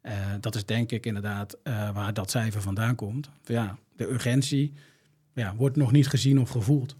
[0.00, 1.58] eh, dat is denk ik inderdaad
[1.94, 3.30] waar dat cijfer vandaan komt.
[3.44, 4.72] Ja, de urgentie
[5.34, 6.96] ja, wordt nog niet gezien of gevoeld.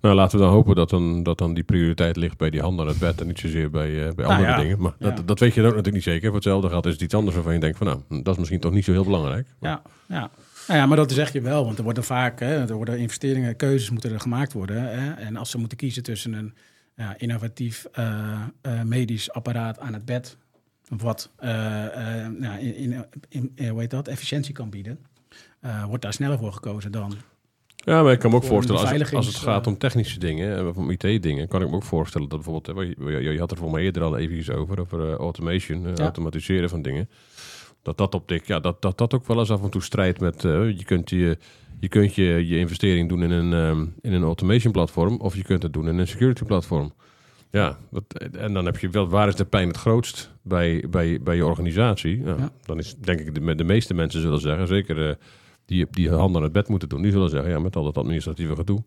[0.00, 2.80] Nou, laten we dan hopen dat dan, dat dan die prioriteit ligt bij die hand
[2.80, 4.80] aan het bed en niet zozeer bij, eh, bij Nou andere ja, dingen.
[4.80, 5.10] Maar ja.
[5.10, 6.26] dat, dat weet je dan ook natuurlijk niet zeker.
[6.26, 8.60] Voor hetzelfde geld is het iets anders waarvan je denkt van nou, dat is misschien
[8.60, 9.46] toch niet zo heel belangrijk.
[9.60, 10.30] Ja, ja.
[10.66, 13.56] Nou ja, maar dat zeg je wel, want er worden vaak, hè, er worden investeringen,
[13.56, 14.82] keuzes moeten er gemaakt worden.
[14.82, 16.54] Hè, en als ze moeten kiezen tussen een
[16.96, 20.36] ja, innovatief eh, eh, medisch apparaat aan het bed,
[20.88, 22.74] wat nou, in,
[23.28, 24.98] in, in, hoe heet dat, efficiëntie kan bieden,
[25.86, 27.14] wordt daar sneller voor gekozen dan.
[27.84, 30.18] Ja, maar ik kan me ook voorstellen, als, het- als het beveiligings- gaat om technische
[30.18, 33.56] dingen, eh, om IT-dingen, kan ik me ook voorstellen dat bijvoorbeeld, hè, je, had er
[33.56, 36.02] voor mij eerder al even over, over eh, automation, eh, Ja.
[36.02, 37.08] automatiseren van dingen.
[37.82, 40.20] Dat dat op dik, ja, dat, dat dat ook wel eens af en toe strijdt
[40.20, 41.38] met, je kunt je,
[41.80, 45.62] je kunt je, je investering doen in een, in een automation platform, of je kunt
[45.62, 46.92] het doen in een security platform.
[47.50, 48.04] Ja, dat,
[48.38, 51.46] en dan heb je wel, waar is de pijn het grootst bij, bij, bij je
[51.46, 52.16] organisatie?
[52.22, 52.50] Nou, Ja.
[52.64, 55.18] Dan is denk ik de, de meeste mensen zullen zeggen, zeker
[55.70, 57.98] die, die handen aan het bed moeten doen, die zullen zeggen, ja, met al dat
[57.98, 58.82] administratieve gedoe,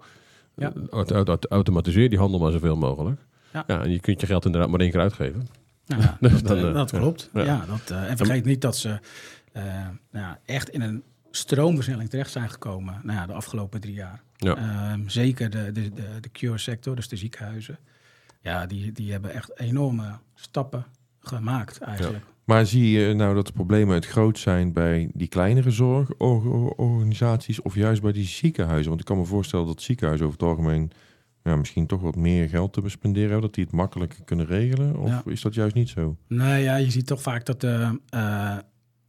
[0.56, 0.74] Ja.
[0.74, 3.22] eh, auto- auto- automatiseer die handel maar zoveel mogelijk.
[3.54, 3.64] Ja.
[3.68, 3.82] Ja.
[3.84, 5.48] en je kunt je geld inderdaad maar één keer uitgeven.
[5.86, 7.30] Nou ja, Dus dat, dan, eh, dat klopt.
[7.34, 7.44] Ja.
[7.44, 7.66] Ja.
[7.68, 9.00] dat, eh, en vergeet niet dat ze
[9.54, 14.22] nou ja, echt in een stroomversnelling terecht zijn gekomen nou ja, de afgelopen drie jaar.
[14.38, 14.56] Ja.
[14.56, 17.78] Ehm, zeker de, de, de, de cure sector, dus de ziekenhuizen.
[18.42, 20.86] Ja, die, die hebben echt enorme stappen
[21.20, 22.24] gemaakt eigenlijk.
[22.46, 27.76] Maar zie je nou dat de problemen het groot zijn bij die kleinere zorgorganisaties of
[27.76, 28.88] juist bij die ziekenhuizen?
[28.88, 30.92] Want ik kan me voorstellen dat ziekenhuizen over het algemeen
[31.44, 34.98] ja, misschien toch wat meer geld te spenderen hebben, dat die het makkelijker kunnen regelen?
[34.98, 35.22] Of Ja.
[35.26, 36.18] is dat juist niet zo?
[36.28, 38.58] Nou ja, je ziet toch vaak dat de eh,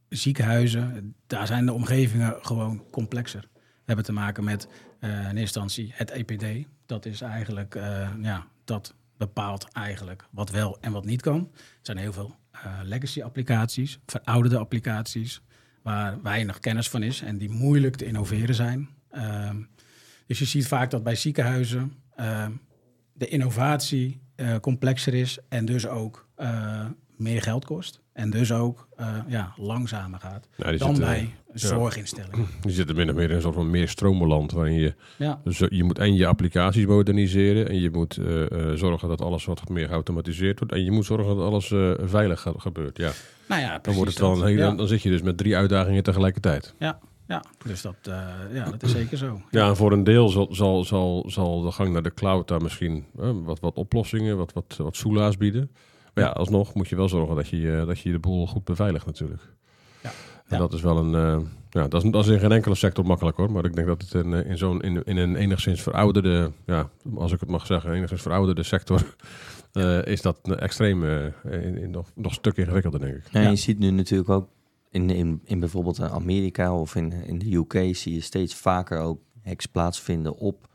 [0.09, 3.47] ziekenhuizen, daar zijn de omgevingen gewoon complexer.
[3.53, 4.67] We hebben te maken met
[4.99, 6.67] eh, in eerste instantie het EPD.
[6.85, 11.49] Dat is eigenlijk, eh, ja, dat bepaalt eigenlijk wat wel en wat niet kan.
[11.53, 12.35] Er zijn heel veel eh,
[12.83, 15.41] legacy applicaties, verouderde applicaties,
[15.81, 18.89] waar weinig kennis van is en die moeilijk te innoveren zijn.
[19.11, 19.61] Ehm,
[20.27, 22.51] dus je ziet vaak dat bij ziekenhuizen ehm,
[23.13, 26.85] de innovatie eh, complexer is en dus ook eh,
[27.17, 28.01] meer geld kost.
[28.13, 32.47] En dus ook eh, ja, langzamer gaat Ja, die dan zitten, bij zorginstellingen.
[32.61, 35.61] Die zitten min of meer in een soort van meer stromenland waarin je Ja, Dus
[35.61, 39.69] eh, je moet en je applicaties moderniseren en je moet eh, zorgen dat alles wat
[39.69, 41.67] meer geautomatiseerd wordt en je moet zorgen dat alles
[42.09, 42.97] veilig ge- gebeurt.
[42.97, 43.11] Ja,
[43.47, 44.39] nou ja, dan wordt het wel dat.
[44.41, 46.73] een hele, ja, dan zit je dus met drie uitdagingen tegelijkertijd.
[46.79, 47.95] ja, ja, dus dat,
[48.53, 49.41] ja, dat is zeker zo.
[49.51, 52.61] Ja, en voor een deel zal, zal, zal, zal de gang naar de cloud daar
[52.61, 53.05] misschien
[53.43, 55.71] wat, wat oplossingen, wat, wat, wat soelaas bieden.
[56.15, 58.63] Maar ja, alsnog moet je wel zorgen dat je, eh, dat je de boel goed
[58.63, 59.41] beveiligt natuurlijk.
[60.03, 60.09] Ja.
[60.09, 60.13] En
[60.47, 60.57] Ja.
[60.57, 61.15] dat is wel een...
[61.15, 63.51] eh, ja, dat is, dat is in geen enkele sector makkelijk hoor.
[63.51, 66.89] Maar ik denk dat het in, eh, in zo'n in, in een enigszins verouderde, ja,
[67.15, 69.01] als ik het mag zeggen, enigszins verouderde sector,
[69.73, 73.23] eh, is dat een extreem eh, in, in nog, nog een stuk ingewikkelder, denk ik.
[73.31, 73.49] Ja, Ja.
[73.49, 74.47] Je ziet nu natuurlijk ook
[74.89, 79.19] in, in, in bijvoorbeeld Amerika of in, in de UK zie je steeds vaker ook
[79.43, 80.67] hacks plaatsvinden op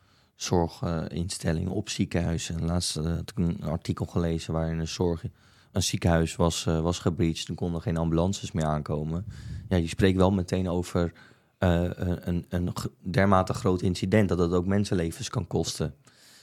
[0.43, 2.65] zorginstellingen, op ziekenhuizen.
[2.65, 5.25] Laatst eh, had ik een artikel gelezen waarin een, zorg,
[5.73, 7.49] een ziekenhuis was, eh, was gebreached.
[7.49, 9.25] Er konden geen ambulances meer aankomen.
[9.69, 11.13] Ja, je spreekt wel meteen over
[11.59, 12.73] eh, een, een,
[13.03, 15.95] dermate groot incident dat het ook mensenlevens kan kosten.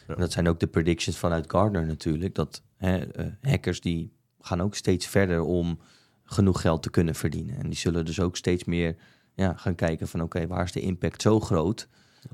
[0.07, 0.15] Ja.
[0.15, 2.36] Dat zijn ook de predictions vanuit Gardner natuurlijk.
[2.36, 3.03] Dat hè,
[3.41, 5.79] hackers die gaan ook steeds verder om
[6.23, 7.57] genoeg geld te kunnen verdienen.
[7.57, 8.95] En die zullen dus ook steeds meer
[9.33, 11.88] ja, gaan kijken van oké, waar is de impact zo groot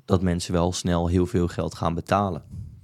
[0.05, 2.43] dat mensen wel snel heel veel geld gaan betalen.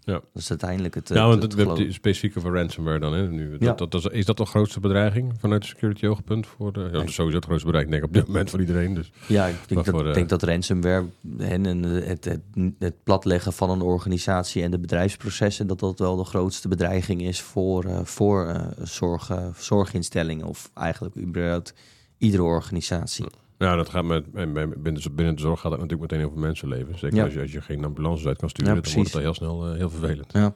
[0.10, 0.14] Ja.
[0.34, 1.10] Dat is uiteindelijk het.
[1.10, 3.14] Ja, het- want het het, specifieke voor ransomware dan.
[3.14, 3.56] Hè, nu.
[3.60, 3.74] Ja.
[3.74, 6.48] Dat, dat, is, dat de grootste bedreiging vanuit de security oogpunt?
[6.48, 8.60] Voor de, ja, dat is sowieso het grootste bedreiging denk ik, op dit moment voor
[8.60, 8.94] iedereen.
[8.94, 9.12] Dus.
[9.28, 11.06] Ja, ik denk, dat, eh, denk dat ransomware
[11.38, 12.42] en en het, het,
[12.80, 17.42] het platleggen van een organisatie en de bedrijfsprocessen, dat dat wel de grootste bedreiging is
[17.42, 21.74] voor, eh, voor eh, zorg, eh, zorginstellingen of eigenlijk überhaupt
[22.18, 23.24] iedere organisatie.
[23.24, 26.26] Ja, dat gaat met, en bij- binnen, de- binnen de zorg gaat het natuurlijk meteen
[26.28, 26.98] over mensenleven.
[26.98, 27.24] Zeker Ja.
[27.24, 29.34] als, je, als je geen ambulances uit kan sturen, Ja, dan wordt het al heel
[29.34, 30.34] snel eh, heel vervelend.
[30.34, 30.54] Ja.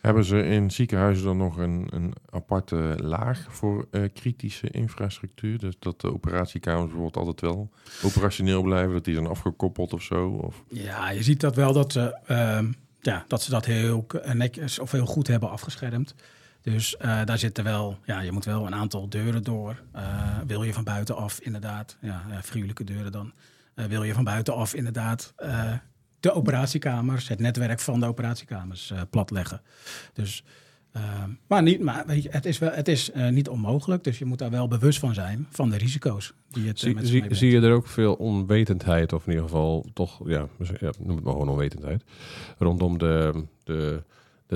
[0.00, 5.58] Hebben ze in ziekenhuizen dan nog een, een aparte laag voor eh, kritische infrastructuur?
[5.58, 7.70] Dus dat de operatiekamers bijvoorbeeld altijd wel
[8.04, 10.28] operationeel blijven, dat die zijn afgekoppeld of zo?
[10.28, 10.62] Of...
[10.68, 14.90] Ja, je ziet dat wel dat ze, ehm, ja, dat, ze dat heel netjes of
[14.90, 16.14] heel goed hebben afgeschermd.
[16.62, 19.82] Dus eh, daar zitten wel, ja, je moet wel een aantal deuren door.
[19.92, 23.32] Eh, wil je van buitenaf inderdaad, ja, eh, gruwelijke deuren dan.
[23.74, 25.72] Eh, wil je van buitenaf inderdaad eh,
[26.22, 29.60] de operatiekamers, het netwerk van de operatiekamers eh, platleggen.
[30.12, 30.44] Dus,
[30.92, 34.04] ehm, maar niet, maar weet je, het is, wel, het is eh, niet onmogelijk.
[34.04, 36.94] Dus je moet daar wel bewust van zijn, van de risico's die het eh, Zie,
[36.94, 40.48] met zie, zie je er ook veel onwetendheid, of in ieder geval toch, ja,
[40.80, 42.04] ja noem het maar gewoon onwetendheid,
[42.58, 44.02] rondom de, de,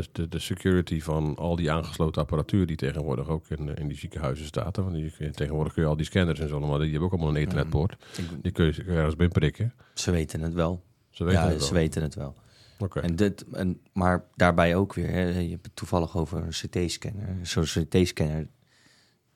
[0.02, 3.96] de, de, de security van al die aangesloten apparatuur die tegenwoordig ook in, in die
[3.98, 4.76] ziekenhuizen staat.
[4.76, 7.30] Want die, tegenwoordig kun je al die scanners en zo, maar die hebben ook allemaal
[7.30, 7.92] een ethernet-poort.
[8.16, 9.74] Ik- Die kun je, ergens binnen prikken.
[9.94, 10.82] Ze weten het wel.
[11.10, 11.66] Ze weten ja, het wel.
[11.66, 12.34] ze weten het wel.
[12.78, 13.00] Oké.
[13.00, 17.38] En dit, en, maar daarbij ook weer, hè, je hebt het toevallig over een CT-scanner.
[17.42, 18.48] Zo'n CT-scanner,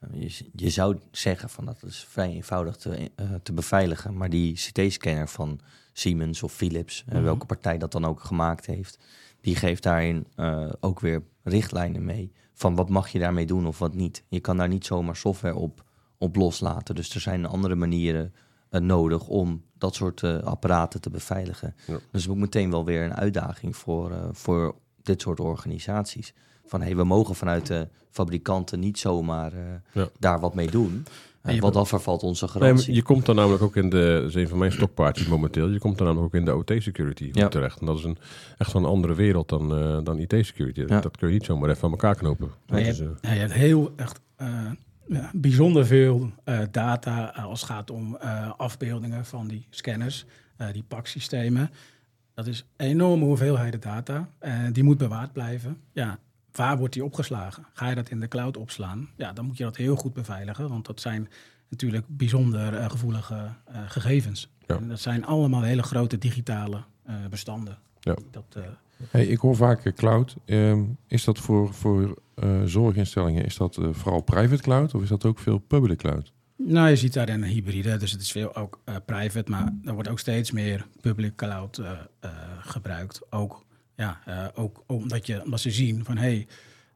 [0.00, 4.16] eh, je, je zou zeggen van dat is vrij eenvoudig te, eh, te beveiligen.
[4.16, 5.60] Maar die CT-scanner van
[5.92, 7.22] Siemens of Philips, eh, Mhm.
[7.22, 8.98] welke partij dat dan ook gemaakt heeft,
[9.40, 13.79] die geeft daarin eh, ook weer richtlijnen mee van wat mag je daarmee doen of
[13.79, 14.24] wat niet.
[14.29, 15.85] Je kan daar niet zomaar software op,
[16.18, 16.94] op loslaten.
[16.94, 18.35] Dus er zijn andere manieren
[18.70, 21.74] eh, nodig om dat soort eh, apparaten te beveiligen.
[21.87, 21.98] Ja.
[22.11, 26.35] Dus ook meteen wel weer een uitdaging voor, voor dit soort organisaties.
[26.64, 29.53] Van hey, we mogen vanuit de fabrikanten niet zomaar
[29.92, 30.09] Ja.
[30.18, 31.05] daar wat mee doen.
[31.42, 32.94] En Eh, je- want dan vervalt onze Nee, garantie.
[32.94, 35.79] je komt dan namelijk ook in de, dat is een van mijn stokpaardjes momenteel, je
[35.79, 37.48] komt dan namelijk ook in de OT-security Ja.
[37.48, 37.81] terecht.
[37.81, 38.18] En dat is een,
[38.59, 40.83] echt wel een andere wereld dan, eh, dan IT-security.
[40.87, 41.00] Ja.
[41.00, 42.46] Dat kun je niet zomaar even aan elkaar knopen.
[42.46, 44.70] Maar Dat je, is, hebt, eh, ja, je hebt heel echt eh,
[45.09, 50.24] ja, bijzonder veel eh, data als het gaat om eh, afbeeldingen van die scanners,
[50.57, 51.70] eh, die paksystemen.
[52.35, 54.29] Dat is een enorme hoeveelheid data.
[54.38, 55.76] en die moet bewaard blijven.
[55.92, 56.18] Ja,
[56.52, 57.66] waar wordt die opgeslagen?
[57.72, 59.08] Ga je dat in de cloud opslaan?
[59.16, 61.28] Ja, dan moet je dat heel goed beveiligen, want dat zijn
[61.70, 64.50] natuurlijk bijzonder eh, gevoelige eh, gegevens.
[64.66, 64.76] Ja.
[64.76, 67.78] En dat zijn allemaal hele grote digitale eh, bestanden.
[68.00, 68.16] Ja.
[68.30, 68.56] Dat,
[69.10, 70.36] Hey, ik hoor vaak cloud.
[70.44, 72.18] Ehm, is dat voor, voor
[72.64, 76.32] zorginstellingen, is dat vooral private cloud of is dat ook veel public cloud?
[76.56, 80.08] Nou, je ziet daar een hybride, dus het is veel ook private, maar er wordt
[80.08, 81.82] ook steeds meer public cloud
[82.60, 83.20] gebruikt.
[83.30, 83.64] Ook,
[84.00, 86.46] ja, eh, ook omdat, je, omdat ze zien van hé, hey,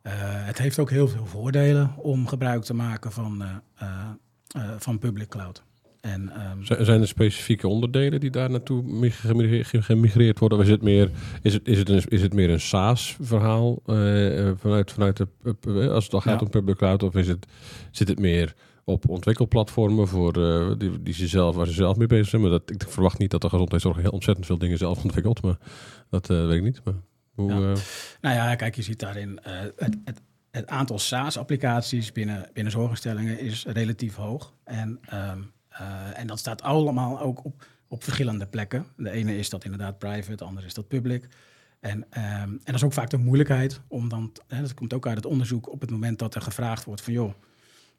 [0.02, 0.12] eh,
[0.46, 3.88] het heeft ook heel veel voordelen om gebruik te maken van, eh,
[4.78, 5.62] van public cloud.
[6.00, 10.58] En ehm, Zijn er specifieke onderdelen die daar naartoe mig- gemigre- gemigreerd worden?
[10.58, 11.10] Of is het meer,
[11.42, 13.82] is het, is het, een, is het meer een SaaS-verhaal
[14.56, 15.28] vanuit, vanuit de,
[15.90, 16.44] als het al gaat Ja.
[16.46, 17.02] om public cloud?
[17.02, 17.46] Of is het,
[17.90, 22.06] zit het meer op ontwikkelplatformen voor, eh, die, die ze zelf, waar ze zelf mee
[22.06, 22.42] bezig zijn?
[22.42, 25.42] Maar dat, ik verwacht niet dat de gezondheidszorg heel ontzettend veel dingen zelf ontwikkelt.
[25.42, 25.58] Maar
[26.10, 26.80] dat eh, weet ik niet.
[26.84, 26.94] Maar
[27.34, 27.72] hoe, Ja.
[27.72, 27.80] eh,
[28.20, 29.38] Nou ja, kijk, je ziet daarin
[29.76, 30.20] het, het,
[30.50, 34.54] het aantal SaaS-applicaties binnen, binnen zorginstellingen is relatief hoog.
[34.64, 38.86] En, ehm, eh, en dat staat allemaal ook op, op verschillende plekken.
[38.96, 41.28] De ene is dat inderdaad private, de andere is dat public.
[41.80, 45.06] En, ehm, en dat is ook vaak de moeilijkheid om dan, hè, dat komt ook
[45.06, 47.32] uit het onderzoek, op het moment dat er gevraagd wordt van joh,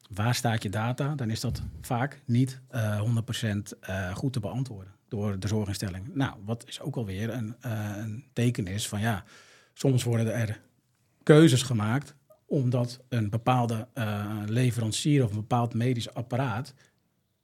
[0.10, 1.16] waar staat je data?
[1.16, 6.16] Dan is dat vaak niet eh 100% eh, goed te beantwoorden door de zorginstelling.
[6.16, 9.24] Nou, wat is ook alweer een, eh, een teken is van ja,
[9.74, 10.62] soms worden er
[11.24, 12.16] keuzes gemaakt
[12.48, 16.74] omdat een bepaalde eh, leverancier of een bepaald medisch apparaat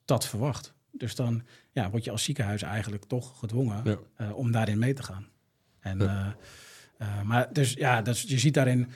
[0.04, 0.74] dat verwacht.
[0.92, 3.96] Dus dan ja, word je als ziekenhuis eigenlijk toch gedwongen Ja.
[4.16, 5.26] eh, om daarin mee te gaan.
[5.80, 6.36] En, Ja.
[6.98, 8.88] eh, eh, maar dus ja, dus je ziet daarin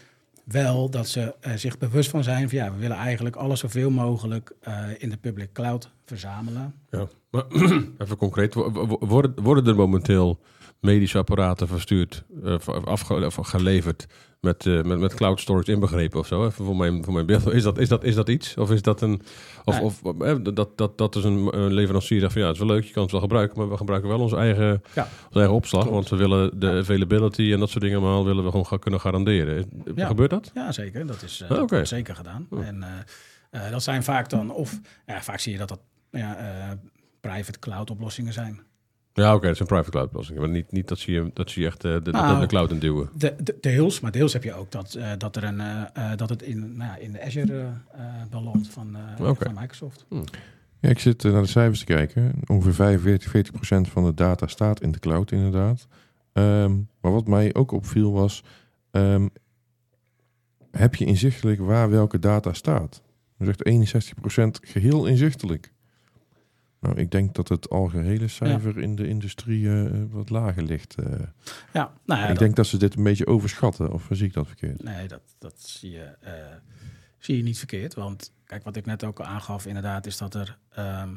[0.47, 3.91] wel dat ze eh, zich bewust van zijn van ja, we willen eigenlijk alles zoveel
[3.91, 6.75] mogelijk eh, in de public cloud verzamelen.
[6.91, 7.45] Ja, maar
[7.99, 8.55] even concreet.
[8.55, 10.41] wo- wo- Worden, worden er momenteel
[10.81, 14.07] medische apparaten verstuurd, eh, afge, of geleverd
[14.41, 16.47] met, eh, met, met cloud storage inbegrepen of zo?
[16.47, 17.53] Even voor mijn, voor mijn beeld.
[17.53, 18.57] Is dat, is, dat, is dat iets?
[18.57, 19.23] Of is dat een.
[19.65, 19.85] Of, Nee.
[19.85, 22.75] of eh, dat, dat, dat is een, een leverancier zegt van ja, het is wel
[22.75, 25.09] leuk, je kan het wel gebruiken, maar we gebruiken wel onze eigen, Ja.
[25.27, 25.81] onze eigen opslag.
[25.87, 25.97] Klopt.
[25.97, 29.71] Want we willen de availability en dat soort dingen allemaal willen we gewoon kunnen garanderen.
[29.95, 30.07] Ja.
[30.07, 30.51] Gebeurt dat?
[30.55, 31.07] Ja, zeker.
[31.07, 32.47] Dat is eh, Ah, dat wordt zeker gedaan.
[32.51, 32.67] Oh.
[32.67, 32.85] En
[33.71, 36.79] dat zijn vaak dan, of ja, vaak zie je dat dat ja,
[37.21, 38.61] private cloud oplossingen zijn.
[39.17, 40.41] Ja, oké, dat zijn private cloud oplossingen.
[40.41, 42.47] Maar niet, niet dat ze je, dat ze je echt eh, de, de, Nou, de
[42.47, 43.09] cloud in duwen.
[43.19, 46.19] De, de- deels, maar deels heb je ook dat, eh, dat, er een, eh, eh,
[46.19, 47.67] dat het in, nou, ja, in de Azure
[48.31, 49.45] belandt van, eh, Oké.
[49.45, 50.07] van Microsoft.
[50.81, 52.33] Ja, ik zit naar de cijfers te kijken.
[52.47, 55.87] Ongeveer 45, 40 procent van de data staat in de cloud, inderdaad.
[56.33, 58.43] Ehm, maar wat mij ook opviel was...
[58.91, 59.27] ehm,
[60.71, 63.03] heb je inzichtelijk waar welke data staat?
[63.39, 65.73] Dan zegt 61 procent geheel inzichtelijk.
[66.87, 70.95] Nou, ik denk dat het algehele cijfer in de industrie eh, wat lager ligt.
[70.95, 71.05] eh.
[71.73, 73.93] Ja, nou ja, ik dat, denk dat ze dit een beetje overschatten.
[73.93, 74.83] Of zie ik dat verkeerd?
[74.83, 76.33] nee, dat, dat zie, je, eh,
[77.19, 77.95] zie je niet verkeerd.
[77.95, 81.15] Want kijk, wat ik net ook al aangaf, inderdaad, is dat er ehm,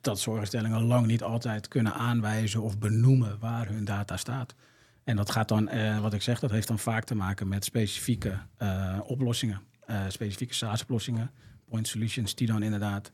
[0.00, 4.54] dat zorginstellingen lang niet altijd kunnen aanwijzen of benoemen waar hun data staat.
[5.04, 8.38] En dat gaat dan, wat ik zeg, dat heeft dan vaak te maken met specifieke
[9.02, 9.60] oplossingen,
[10.08, 11.30] specifieke SaaS-oplossingen,
[11.68, 13.12] point solutions, die dan inderdaad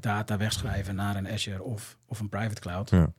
[0.00, 2.90] data wegschrijven naar een Azure of, of een private cloud.
[2.90, 3.12] Ja.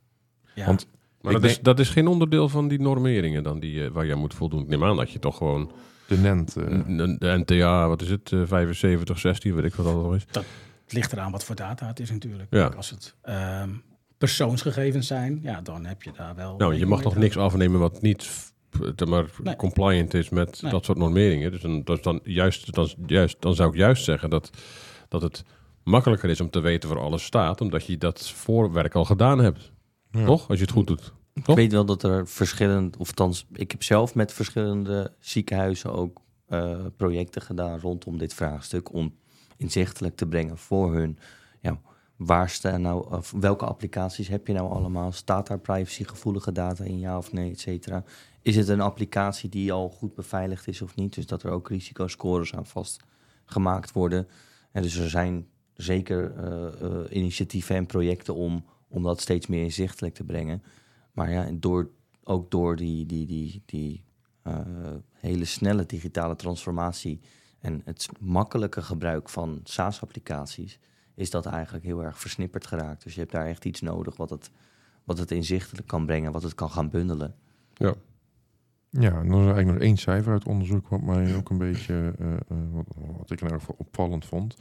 [0.54, 0.66] Ja.
[0.66, 0.86] Want-
[1.20, 4.14] Maar dat, is, dat is geen onderdeel van die normeringen dan die, eh, waar je
[4.14, 4.62] moet voldoen.
[4.62, 5.72] Ik neem aan dat je toch gewoon
[6.06, 6.56] De NENT.
[6.56, 6.64] eh,
[7.18, 10.24] de NTA, wat is het, eh, 75, 16, weet ik wat dat al is.
[10.84, 12.46] Het ligt eraan wat voor data het is natuurlijk.
[12.50, 12.66] Ja.
[12.66, 13.70] Als het ehm,
[14.18, 16.56] persoonsgegevens zijn, ja, dan heb je daar wel...
[16.56, 18.52] Nou, je mag toch niks afnemen wat niet
[18.96, 19.56] eh, maar Nee.
[19.56, 20.70] compliant is met Nee.
[20.70, 21.50] dat soort normeringen.
[21.50, 24.50] Dus dan, dat is dan, juist, dan, juist, dan zou ik juist zeggen dat,
[25.08, 25.44] dat het
[25.84, 29.72] makkelijker is om te weten waar alles staat, omdat je dat voorwerk al gedaan hebt.
[30.10, 30.24] Ja.
[30.24, 30.48] Toch?
[30.48, 31.12] Als je het goed doet.
[31.32, 31.56] Ik Toch?
[31.56, 36.78] weet wel dat er verschillende, of althans, ik heb zelf met verschillende ziekenhuizen ook eh,
[36.96, 38.92] projecten gedaan rondom dit vraagstuk.
[38.92, 39.14] Om
[39.56, 41.18] inzichtelijk te brengen voor hun.
[41.60, 41.80] Ja,
[42.16, 45.12] waar staan nou, of welke applicaties heb je nou allemaal?
[45.12, 48.04] Staat daar privacygevoelige data in, ja of nee, et cetera?
[48.42, 51.14] Is het een applicatie die al goed beveiligd is of niet?
[51.14, 54.28] Dus dat er ook risicoscores aan vastgemaakt worden.
[54.72, 59.62] En dus er zijn zeker eh, eh, initiatieven en projecten om, om dat steeds meer
[59.62, 60.62] inzichtelijk te brengen.
[61.12, 61.90] Maar ja, door,
[62.22, 64.04] ook door die, die, die, die
[64.42, 64.60] eh,
[65.12, 67.20] hele snelle digitale transformatie
[67.60, 70.78] en het makkelijke gebruik van SaaS-applicaties,
[71.14, 73.02] is dat eigenlijk heel erg versnipperd geraakt.
[73.02, 74.50] Dus je hebt daar echt iets nodig wat het,
[75.04, 77.34] wat het inzichtelijk kan brengen, wat het kan gaan bundelen.
[77.74, 77.94] Ja.
[79.00, 81.58] Ja, en dan is er eigenlijk nog één cijfer uit onderzoek wat mij ook een
[81.58, 82.38] beetje, eh, eh,
[82.72, 84.56] wat, wat ik in ieder geval opvallend vond.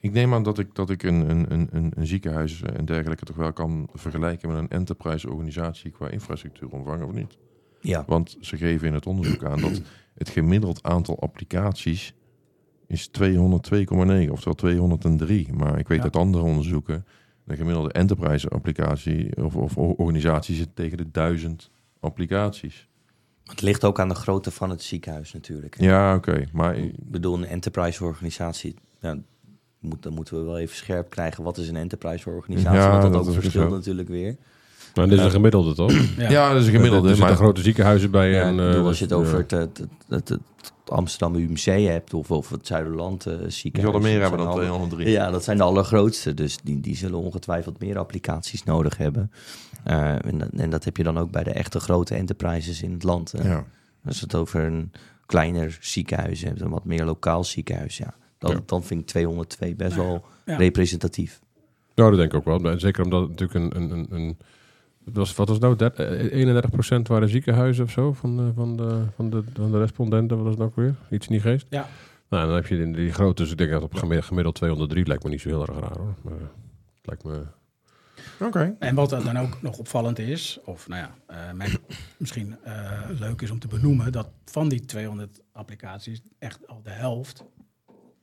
[0.00, 3.24] Ik neem aan dat ik, dat ik een, een, een- een, een ziekenhuis en dergelijke
[3.24, 7.38] toch wel kan vergelijken met een enterprise organisatie qua infrastructuuromvang of niet.
[7.80, 9.82] Ja, Want ze geven in het onderzoek aan dat
[10.14, 12.14] het gemiddeld aantal applicaties
[12.86, 15.52] is 202,9, oftewel 203.
[15.52, 16.04] Maar ik weet Ja.
[16.04, 17.04] uit andere onderzoeken,
[17.44, 22.88] de gemiddelde enterprise applicatie of, of organisatie zit tegen de 1000 applicaties.
[23.44, 25.78] het ligt ook aan de grootte van het ziekenhuis natuurlijk.
[25.78, 25.84] hè.
[25.86, 26.44] Ja, oké.
[26.52, 29.18] Maar Ik bedoel, een enterprise organisatie, ja,
[29.80, 31.44] moet, dan moeten we wel even scherp krijgen.
[31.44, 32.78] Wat is een enterprise organisatie?
[32.80, 34.36] Ja, Want dat, dat ook verschilt natuurlijk weer.
[34.94, 35.92] Maar dit is een gemiddelde, toch?
[36.18, 36.30] Ja.
[36.30, 37.08] ja, dat is een gemiddelde.
[37.08, 38.30] Er zitten grote ziekenhuizen bij.
[38.30, 40.40] Ja, en, eh, bedoel, als je het over het, het, het, het, het
[40.84, 43.94] Amsterdam UMC hebt of, of het Zuiderland eh je ziekenhuis.
[43.94, 45.10] er meer hebben dan zijn alle- 203.
[45.10, 46.34] Ja, dat zijn de allergrootste.
[46.34, 49.30] Dus die, die zullen ongetwijfeld meer applicaties nodig hebben.
[49.84, 52.92] Eh, en, dat- en dat heb je dan ook bij de echte grote enterprises in
[52.92, 53.32] het land.
[53.32, 53.48] hè.
[53.48, 53.64] Ja.
[54.06, 54.92] Als je het over een
[55.26, 58.14] kleiner ziekenhuis hebt, een wat meer lokaal ziekenhuis, ja.
[58.38, 58.60] Dan, Ja.
[58.66, 60.56] dan vind ik 202 best wel Ja.
[60.56, 61.40] representatief.
[61.94, 62.78] Nou, dat denk ik ook wel.
[62.78, 63.92] Zeker omdat het natuurlijk een...
[63.92, 64.38] een, een,
[65.04, 65.76] was, wat was nou?
[65.76, 66.32] Der- eh,
[67.00, 70.36] 31% waren ziekenhuizen of zo van de, van de, van de, van de respondenten.
[70.36, 70.94] Wat was het nou ook weer?
[71.18, 71.66] Iets in die geest?
[71.70, 71.88] Ja.
[72.28, 75.06] Nou, dan heb je die, die grote, dus ik denk dat op gemiddeld, gemiddeld 203
[75.06, 76.14] lijkt me niet zo heel erg raar hoor.
[76.22, 77.42] Maar het lijkt me...
[78.40, 78.76] Oké.
[78.78, 81.76] En wat dan ook nog opvallend is, of nou ja, eh, mij-
[82.18, 86.90] misschien eh, leuk is om te benoemen, dat van die 200 applicaties echt al de
[86.90, 87.44] helft,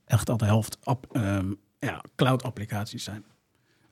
[0.06, 3.24] echt al de helft app, ehm, ja, cloud-applicaties zijn.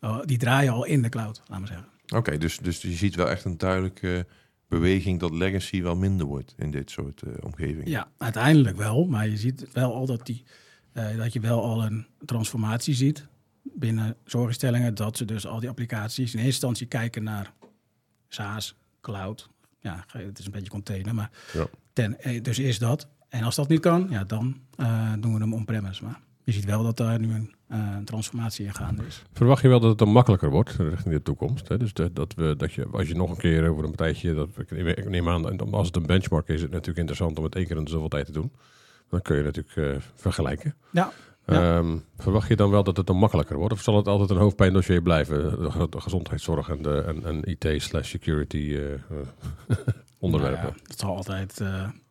[0.01, 1.89] Oh, die draaien al in de cloud, laten we zeggen.
[2.15, 4.27] Oké, dus, dus je ziet wel echt een duidelijke
[4.69, 7.91] beweging dat legacy wel minder wordt in dit soort eh, omgevingen.
[7.91, 9.05] Ja, uiteindelijk wel.
[9.07, 10.45] Maar je ziet wel al dat, die,
[10.93, 13.27] eh, dat je wel al een transformatie ziet
[13.63, 14.95] binnen zorginstellingen.
[14.95, 17.53] Dat ze dus al die applicaties in eerste instantie kijken naar
[18.29, 19.49] SaaS, cloud.
[19.81, 21.67] Ja, het is een beetje container, maar Ja.
[21.93, 23.09] ten, eh, dus eerst dat.
[23.35, 26.05] En als dat niet kan, ja, dan eh, doen we hem on-premise.
[26.05, 29.23] Maar je ziet wel dat daar nu een eh, transformatie in gaande is.
[29.33, 31.69] Verwacht je wel dat het dan makkelijker wordt richting de toekomst?
[31.69, 31.77] Hè?
[31.79, 34.49] Dus dat, dat, we, dat je, als je nog een keer over een tijdje, dat,
[34.57, 37.67] ik neem- aan, als het een benchmark is, is het natuurlijk interessant om het één
[37.67, 38.53] keer in de zoveel tijd te doen.
[39.09, 40.75] Dan kun je natuurlijk eh, vergelijken.
[40.91, 41.13] Ja,
[41.47, 41.77] Ja.
[41.79, 43.73] Ehm, verwacht je dan wel dat het dan makkelijker wordt?
[43.73, 45.63] Of zal het altijd een hoofdpijndossier blijven?
[45.63, 48.79] De, ge- de gezondheidszorg en, de, en, en IT slash security
[50.19, 50.63] onderwerpen.
[50.63, 51.61] Nou ja, het zal altijd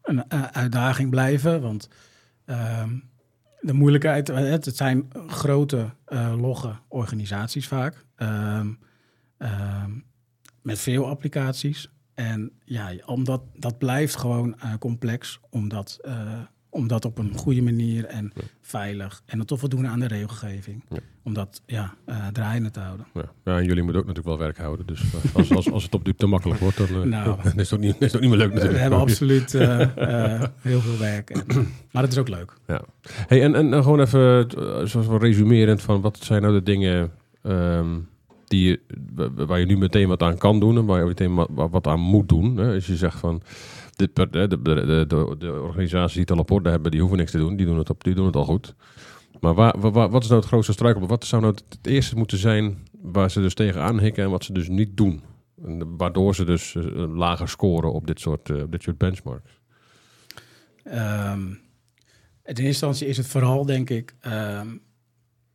[0.03, 1.89] een eh, uitdaging blijven, want
[2.45, 2.97] ehm,
[3.61, 8.73] de moeilijkheid, eh, het, het zijn grote eh, logge organisaties vaak, ehm,
[9.37, 9.91] ehm,
[10.61, 11.91] met veel applicaties.
[12.13, 15.99] En ja, omdat dat blijft gewoon complex, omdat,
[16.73, 20.83] om dat op een goede manier en veilig en het toch voldoen aan de regelgeving,
[20.89, 20.97] Ja.
[21.23, 23.05] om dat ja, eh, draaiende te houden.
[23.13, 23.21] Ja.
[23.45, 24.85] Ja, en jullie moeten ook natuurlijk wel werk houden.
[24.85, 27.37] Dus eh, als, als, als het op duur te makkelijk wordt, dan, eh, Nou.
[27.55, 28.81] is het ook niet, is het ook niet meer leuk We natuurlijk.
[28.81, 29.51] hebben absoluut
[30.61, 31.45] heel veel werk, en-
[31.91, 32.53] maar het is ook leuk.
[32.67, 32.81] Ja.
[33.27, 34.47] Hey, en, en, gewoon even,
[34.89, 37.11] zoals wel resumerend, van wat zijn nou de dingen
[37.43, 37.87] ehm,
[38.47, 38.79] die je,
[39.15, 41.87] wa- waar je nu meteen wat aan kan doen en waar je meteen wat, wat
[41.87, 42.57] aan moet doen.
[42.57, 42.73] Hè?
[42.73, 43.41] Als je zegt van,
[43.95, 47.31] de, de, de, de, de organisaties die het al op orde hebben, die hoeven niks
[47.31, 48.75] te doen, die doen het, op, die doen het al goed.
[49.39, 51.09] Maar waar, wat is nou het grootste struikelblok?
[51.09, 54.53] Wat zou nou het eerste moeten zijn waar ze dus tegenaan hikken en wat ze
[54.53, 55.23] dus niet doen?
[55.63, 56.83] En waardoor ze dus eh,
[57.15, 59.59] lager scoren op dit soort, eh, dit soort benchmarks.
[60.83, 61.59] Ehm, in
[62.43, 64.15] eerste instantie is het vooral, denk ik,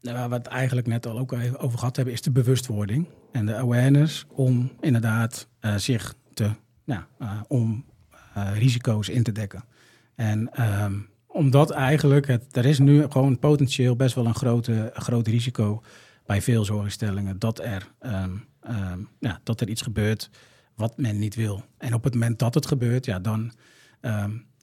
[0.01, 3.07] nou, waar we het eigenlijk net al ook even over gehad hebben, is de bewustwording
[3.33, 6.51] en de awareness om inderdaad eh, zich te,
[6.85, 7.03] nou,
[7.49, 7.85] om
[8.43, 9.65] risico's in te dekken.
[10.15, 10.95] En ehm,
[11.27, 15.83] omdat eigenlijk, het, er is nu gewoon potentieel best wel een grote, groot risico
[16.27, 18.31] bij veel zorginstellingen dat er, ehm,
[18.61, 20.31] ehm, ja, dat er iets gebeurt
[20.75, 21.65] wat men niet wil.
[21.79, 23.53] En op het moment dat het gebeurt, ja, dan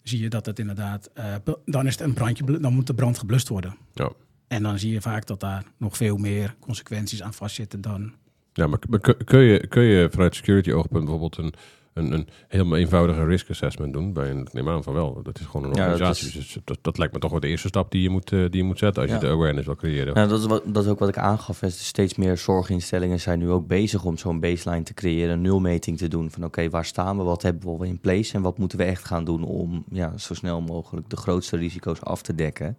[0.07, 3.17] zie je dat het inderdaad, eh, dan is het een brandje, dan moet de brand
[3.17, 3.76] geblust worden.
[3.93, 4.11] Ja.
[4.47, 8.13] En dan zie je vaak dat daar nog veel meer consequenties aan vastzitten dan.
[8.53, 8.80] Ja, maar,
[9.26, 11.53] kun, je, kun je vanuit security oogpunt bijvoorbeeld een,
[11.96, 14.14] een, een helemaal eenvoudige risk assessment doen?
[14.14, 16.28] Bij een, ik neem aan van wel, dat is gewoon een Ja, dat organisatie.
[16.28, 18.39] is- Dus dat, dat lijkt me toch wel de eerste stap die je moet, eh,
[18.39, 19.18] die je moet zetten als Ja.
[19.18, 20.14] je de awareness wil creëren.
[20.14, 21.60] Nou, dat, is wat, dat is ook wat ik aangaf.
[21.60, 21.70] hè.
[21.70, 26.08] Steeds meer zorginstellingen zijn nu ook bezig om zo'n baseline te creëren, een nulmeting te
[26.08, 26.32] doen.
[26.32, 29.06] Van oké, waar staan we, wat hebben we in place en wat moeten we echt
[29.06, 32.78] gaan doen om ja, zo snel mogelijk de grootste risico's af te dekken.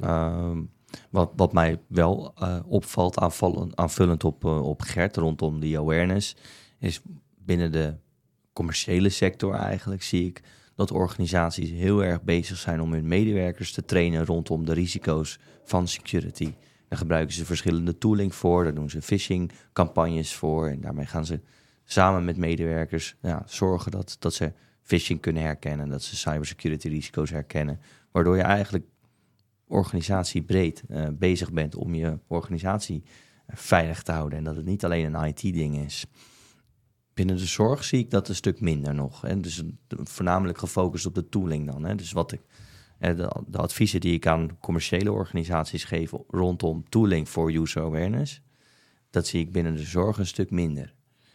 [0.00, 0.58] Ehm,
[1.10, 6.36] wat, wat mij wel eh, opvalt, aanvallen, aanvullend op, eh, op Gert rondom die awareness,
[6.78, 7.00] is
[7.44, 7.94] binnen de
[8.52, 10.42] commerciële sector eigenlijk zie ik
[10.74, 15.88] dat organisaties heel erg bezig zijn om hun medewerkers te trainen rondom de risico's van
[15.88, 16.54] security.
[16.88, 21.26] Daar gebruiken ze verschillende tooling voor, daar doen ze phishing campagnes voor en daarmee gaan
[21.26, 21.40] ze
[21.84, 27.30] samen met medewerkers ja, zorgen dat, dat ze phishing kunnen herkennen, dat ze cybersecurity risico's
[27.30, 27.80] herkennen,
[28.10, 28.84] waardoor je eigenlijk
[29.66, 33.02] organisatiebreed eh bezig bent om je organisatie
[33.46, 36.06] eh, veilig te houden en dat het niet alleen een IT-ding is.
[37.14, 39.20] Binnen de zorg zie ik dat een stuk minder nog.
[39.20, 39.40] Hè?
[39.40, 41.84] Dus voornamelijk gefocust op de tooling dan.
[41.84, 41.94] Hè?
[41.94, 42.40] Dus wat ik,
[42.98, 48.42] eh, de, adviezen die ik aan commerciële organisaties geef rondom tooling voor user awareness,
[49.10, 50.94] dat zie ik binnen de zorg een stuk minder.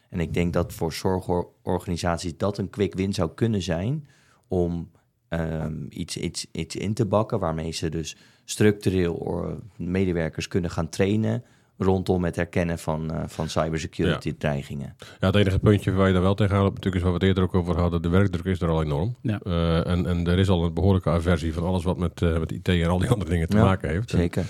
[0.10, 4.08] En ik denk dat voor zorgorganisaties dat een quick win zou kunnen zijn
[4.48, 4.92] om
[5.28, 10.90] ehm, iets, iets, iets in te bakken waarmee ze dus structureel or- medewerkers kunnen gaan
[10.90, 11.44] trainen
[11.78, 14.96] rondom het herkennen van, eh, van cybersecurity dreigingen.
[15.20, 17.28] Ja, het enige puntje waar je daar wel tegenaan loopt, natuurlijk is waar we het
[17.28, 18.02] eerder ook over hadden.
[18.02, 19.16] De werkdruk is er al enorm.
[19.22, 19.40] Ja.
[19.44, 22.52] Eh, en, en er is al een behoorlijke aversie van alles wat met, eh, met
[22.52, 24.10] IT en al die andere dingen te Ja, maken heeft.
[24.10, 24.46] Zeker.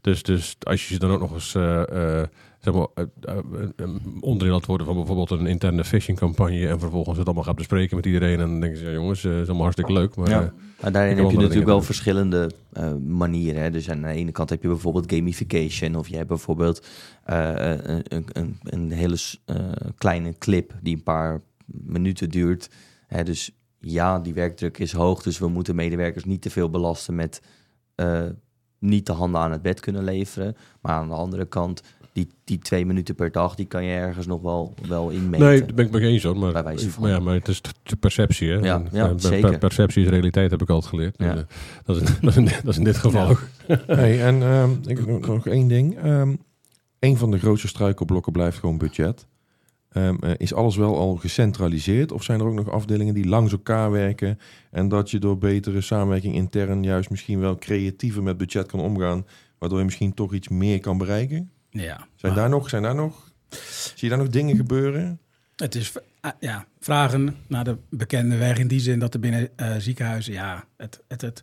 [0.00, 2.28] Dus, dus als je ze dan ook nog eens eh, eh,
[2.66, 3.38] zeg maar, eh,
[3.76, 3.88] eh,
[4.20, 7.96] onderdeel laat worden van bijvoorbeeld een interne phishing campagne en vervolgens het allemaal gaat bespreken
[7.96, 10.16] met iedereen en dan denken ze, ja, jongens, eh, is allemaal hartstikke leuk.
[10.16, 10.52] Maar Ja.
[10.80, 13.62] Maar daarin heb je natuurlijk wel verschillende eh, manieren.
[13.62, 13.70] Hè?
[13.70, 15.94] Dus aan de ene kant heb je bijvoorbeeld gamification.
[15.94, 16.86] Of je hebt bijvoorbeeld
[17.24, 19.56] eh, een, een, een, hele eh,
[19.98, 22.70] kleine clip die een paar minuten duurt.
[23.06, 23.22] Hè?
[23.24, 25.22] Dus ja, die werkdruk is hoog.
[25.22, 27.42] Dus we moeten medewerkers niet te veel belasten met
[27.94, 28.24] eh,
[28.78, 30.56] niet de handen aan het bed kunnen leveren.
[30.80, 31.82] Maar aan de andere kant,
[32.16, 35.46] die, die twee minuten per dag, die kan je ergens nog wel, wel inmeten.
[35.46, 36.36] nee, daar ben ik met je eens hoor.
[36.36, 36.52] Maar,
[37.00, 38.50] maar, ja, maar het is t- perceptie.
[38.50, 38.56] Hè?
[38.56, 41.14] Ja, ja, eh, per- perceptie is realiteit, heb ik altijd geleerd.
[41.18, 41.34] Ja.
[41.34, 41.46] Dus, eh,
[41.84, 43.48] dat, is, dat, is in, dat is in dit geval ook.
[43.86, 45.98] Hey, en ehm, ik nog, nog één ding.
[45.98, 46.34] Ehm
[46.98, 49.26] een van de grootste struikelblokken blijft gewoon budget.
[49.88, 52.12] Ehm, eh, is alles wel al gecentraliseerd?
[52.12, 54.38] Of zijn er ook nog afdelingen die langs elkaar werken
[54.70, 59.26] en dat je door betere samenwerking intern juist misschien wel creatiever met budget kan omgaan,
[59.58, 61.50] waardoor je misschien toch iets meer kan bereiken?
[61.78, 62.06] Ja.
[62.14, 63.32] Zijn, daar, nog, zijn daar nog,
[63.70, 65.20] zie je daar nog dingen gebeuren?
[65.56, 69.48] Het is ah, ja, vragen naar de bekende weg in die zin dat er binnen
[69.56, 71.42] eh, ziekenhuizen, ja, het, het, het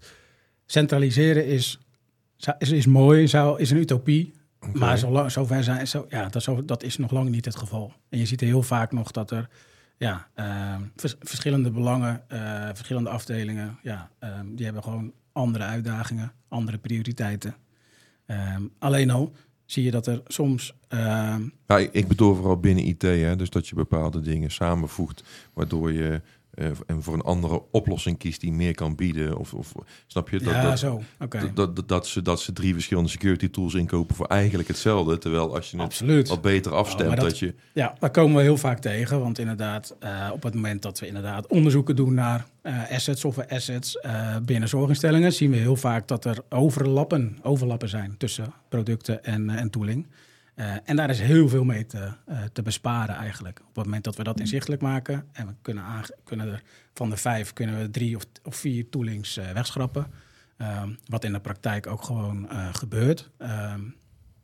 [0.66, 1.80] centraliseren is,
[2.58, 4.34] is, is mooi, zou, is een utopie.
[4.74, 7.94] Maar zo, zover zijn, zo, ja, dat, zo, dat is nog lang niet het geval.
[8.10, 9.50] En je ziet heel vaak nog dat er
[9.98, 16.32] ja, eh, vers- verschillende belangen, eh, verschillende afdelingen, ja, eh, die hebben gewoon andere uitdagingen,
[16.48, 17.56] andere prioriteiten.
[18.26, 19.34] Eh, alleen al
[19.66, 20.74] zie je dat er soms
[21.68, 25.92] Ja, ik- ik bedoel vooral binnen IT, hè, dus dat je bepaalde dingen samenvoegt, waardoor
[25.92, 26.22] je
[26.54, 29.38] eh, en voor een andere oplossing kiest die meer kan bieden.
[29.38, 29.74] Of, of
[30.08, 31.02] snap je dat, ja, dat, zo.
[31.18, 35.18] Dat, dat, dat, dat ze, dat ze drie verschillende security tools inkopen voor eigenlijk hetzelfde,
[35.18, 36.28] terwijl als je het Absoluut.
[36.28, 39.20] wat beter afstemt, maar dat, je Ja, daar komen we heel vaak tegen.
[39.20, 43.50] Want inderdaad, eh, op het moment dat we inderdaad onderzoeken doen naar eh, assets, software
[43.50, 43.98] assets
[44.46, 49.70] binnen zorginstellingen, zien we heel vaak dat er overlappen, overlappen zijn tussen producten en, en
[49.70, 50.06] tooling.
[50.56, 53.60] Eh, en daar is heel veel mee te, eh, te besparen eigenlijk.
[53.60, 55.84] Op het moment dat we dat inzichtelijk maken en we kunnen,
[56.24, 56.62] kunnen er
[56.94, 60.08] van de vijf kunnen we drie of, of vier toolings eh, wegschrappen.
[60.58, 63.30] Ehm, wat in de praktijk ook gewoon gebeurt.
[63.38, 63.82] Ehm,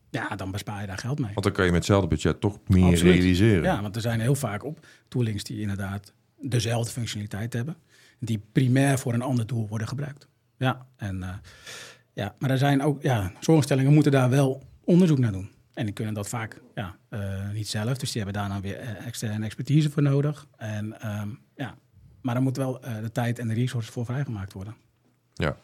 [0.09, 1.31] ja, dan bespaar je daar geld mee.
[1.33, 3.13] want dan kan je met hetzelfde budget toch meer Absoluut.
[3.13, 3.63] realiseren.
[3.63, 7.75] Ja, want er zijn heel vaak op toolings die inderdaad dezelfde functionaliteit hebben,
[8.19, 10.27] die primair voor een ander doel worden gebruikt.
[10.57, 11.41] Ja, en,
[12.13, 15.49] ja maar er zijn ook, ja, zorginstellingen moeten daar wel onderzoek naar doen.
[15.79, 18.77] En die kunnen dat vaak ja, eh, niet zelf, dus die hebben daar dan weer
[18.77, 20.47] eh, externe expertise voor nodig.
[20.57, 21.75] En, ehm, ja,
[22.21, 24.75] maar dan moet wel eh, de tijd en de resources voor vrijgemaakt worden.
[25.33, 25.57] Ja.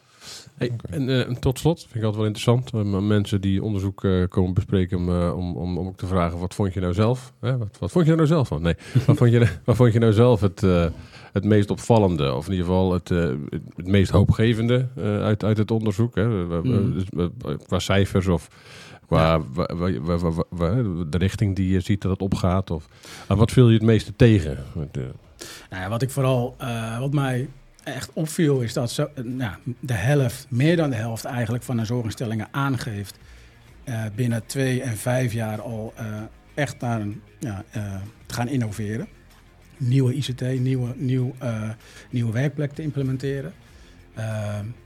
[0.54, 4.28] Hey, en, eh, tot slot, vind ik altijd wel interessant, om mensen die onderzoek eh,
[4.28, 7.32] komen bespreken, om, om, om, om ook te vragen, wat vond je nou zelf?
[7.40, 7.58] Hè?
[7.58, 8.62] Wat, wat vond je er nou zelf van?
[8.62, 8.74] Nee,
[9.06, 10.86] wat, vond je, wat vond je nou zelf het, eh,
[11.32, 13.18] het meest opvallende, of in ieder geval het, eh,
[13.50, 16.14] het, het meest hoopgevende eh, uit, uit het onderzoek?
[16.14, 16.26] Hè?
[16.26, 16.92] Mm.
[16.92, 17.28] dus,
[17.66, 18.48] qua cijfers of
[19.06, 19.38] qua
[21.08, 22.70] de richting die je ziet dat het opgaat?
[22.70, 22.88] Of,
[23.26, 24.56] wat viel je het meeste tegen?
[24.74, 25.02] Eh,
[25.70, 27.48] Nou ja, wat ik vooral, eh, wat mij
[27.84, 31.76] echt opviel, is dat zo, eh, nou, de helft, meer dan de helft eigenlijk van
[31.76, 33.18] de zorginstellingen aangeeft
[34.14, 35.94] binnen twee en vijf jaar al
[36.54, 37.64] echt naar een, ja,
[38.26, 39.08] te gaan innoveren.
[39.76, 41.34] Nieuwe ICT, nieuwe, nieuw,
[42.10, 43.52] nieuwe werkplek te implementeren.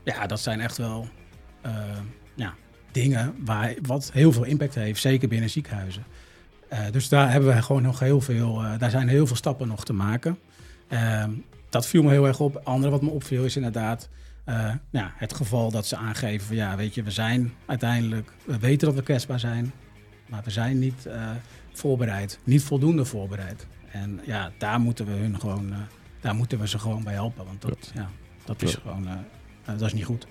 [0.03, 1.07] Ja, dat zijn echt wel
[2.35, 2.53] ja,
[2.91, 6.03] dingen waar, wat heel veel impact heeft, zeker binnen ziekenhuizen.
[6.71, 9.67] Eh, dus daar hebben we gewoon nog heel veel, eh, daar zijn heel veel stappen
[9.67, 10.39] nog te maken.
[10.87, 11.31] Ehm,
[11.69, 12.61] dat viel me heel erg op.
[12.63, 14.09] Andere wat me opviel is inderdaad
[14.43, 18.59] eh, ja, het geval dat ze aangeven van ja, weet je, we zijn uiteindelijk, we
[18.59, 19.71] weten dat we kwetsbaar zijn,
[20.29, 21.09] maar we zijn niet
[21.73, 23.67] voorbereid, niet voldoende voorbereid.
[23.91, 25.73] En ja, daar moeten we hun gewoon,
[26.19, 28.09] daar moeten we ze gewoon bij helpen, want dat, ja.
[28.45, 28.79] dat is Ja.
[28.81, 29.07] gewoon,
[29.65, 30.27] dat is niet goed.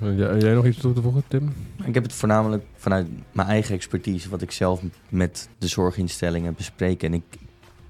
[0.00, 1.52] Jij, nog iets toe te voegen, Tim?
[1.84, 7.02] Ik heb het voornamelijk vanuit mijn eigen expertise, wat ik zelf met de zorginstellingen bespreek.
[7.02, 7.22] En ik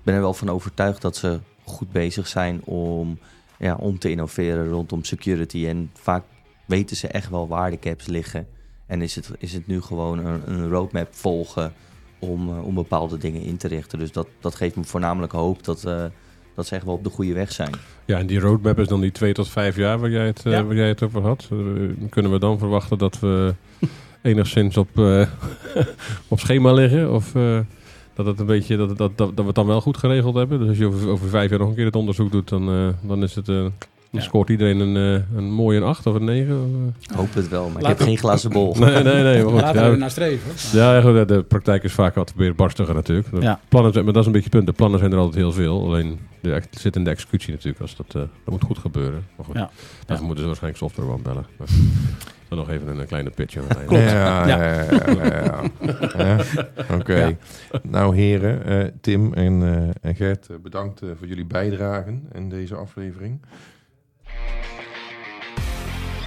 [0.02, 3.18] ben er wel van overtuigd dat ze goed bezig zijn om,
[3.59, 5.66] ja, om te innoveren rondom security.
[5.66, 6.24] En vaak
[6.66, 8.46] weten ze echt wel waar de caps liggen.
[8.86, 11.72] En is het, is het nu gewoon een, een roadmap volgen
[12.18, 13.98] om, eh, om bepaalde dingen in te richten.
[13.98, 16.05] Dus dat, dat geeft me voornamelijk hoop dat, eh,
[16.55, 17.70] dat ze echt wel op de goede weg zijn.
[18.05, 20.52] Ja, en die roadmap is dan die twee tot vijf jaar waar jij het, eh,
[20.52, 20.64] Ja.
[20.64, 21.48] waar jij het over had.
[21.52, 21.59] Eh,
[22.11, 23.55] kunnen we dan verwachten dat we
[24.22, 25.26] enigszins op, eh,
[26.28, 27.12] op schema liggen?
[27.12, 27.59] Of eh,
[28.14, 30.59] dat, het een beetje, dat, dat, dat, dat we het dan wel goed geregeld hebben?
[30.59, 32.88] Dus als je over, over vijf jaar nog een keer het onderzoek doet, dan, eh,
[33.09, 33.66] dan, is het, eh,
[34.14, 34.28] dan Ja.
[34.28, 36.56] scoort iedereen een, eh, een mooie een acht of een negen?
[36.56, 37.10] Of, eh?
[37.10, 38.74] Ik hoop het wel, maar ik heb geen glazen bol.
[38.78, 39.42] Nee, nee, nee.
[39.42, 40.78] Maar goed, Laten we ja, er naar streven.
[40.78, 43.30] ja, ja, goed, de- de praktijk is vaak wat weer barstiger natuurlijk.
[43.30, 43.60] De Ja.
[43.68, 44.66] plannen zijn, maar dat is een beetje het punt.
[44.70, 45.84] De plannen zijn er altijd heel veel.
[45.84, 47.80] Alleen de, het zit in de executie natuurlijk.
[47.82, 49.24] Als dat, eh, dat moet goed gebeuren.
[49.36, 49.70] Maar goed, Ja.
[50.06, 50.20] Ja.
[50.20, 51.46] moeten ze waarschijnlijk software wel bellen.
[51.58, 51.68] Maar,
[52.48, 53.56] dan nog even een, kleine pitch.
[53.56, 53.86] aan het einde.
[53.88, 54.10] Klopt.
[54.10, 54.64] Ja, Ja.
[54.64, 55.62] ja, ja, ja, ja.
[56.18, 56.36] Ja,
[56.98, 57.36] Oké.
[57.82, 63.40] Nou heren, eh, Tim en, eh, en Gert, bedankt voor jullie bijdragen in deze aflevering.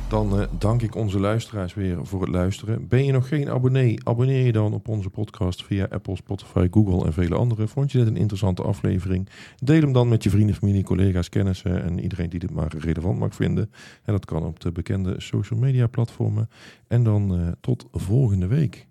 [0.08, 2.88] Dan eh, dank ik onze luisteraars weer voor het luisteren.
[2.88, 3.98] Ben je nog geen abonnee?
[4.04, 7.68] Abonneer je dan op onze podcast via Apple, Spotify, Google en vele andere.
[7.68, 9.30] Vond je dit een interessante aflevering?
[9.64, 13.20] Deel hem dan met je vrienden, familie, collega's, kennissen en iedereen die dit maar relevant
[13.20, 13.72] mag vinden.
[14.04, 16.50] En dat kan op de bekende social media platformen.
[16.88, 18.88] En dan eh, tot volgende week.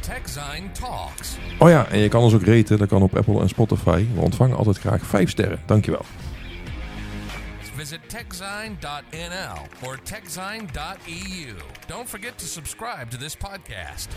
[0.00, 1.38] TechZine Talks.
[1.58, 2.78] Oh ja, en je kan ons ook raten.
[2.78, 4.06] Dat kan op Apple en Spotify.
[4.14, 5.58] We ontvangen altijd graag 5 sterren.
[5.66, 6.04] Dankjewel.
[7.86, 11.54] visit techzine.nl or techzine.eu.
[11.86, 14.08] Don't forget to subscribe to this podcast.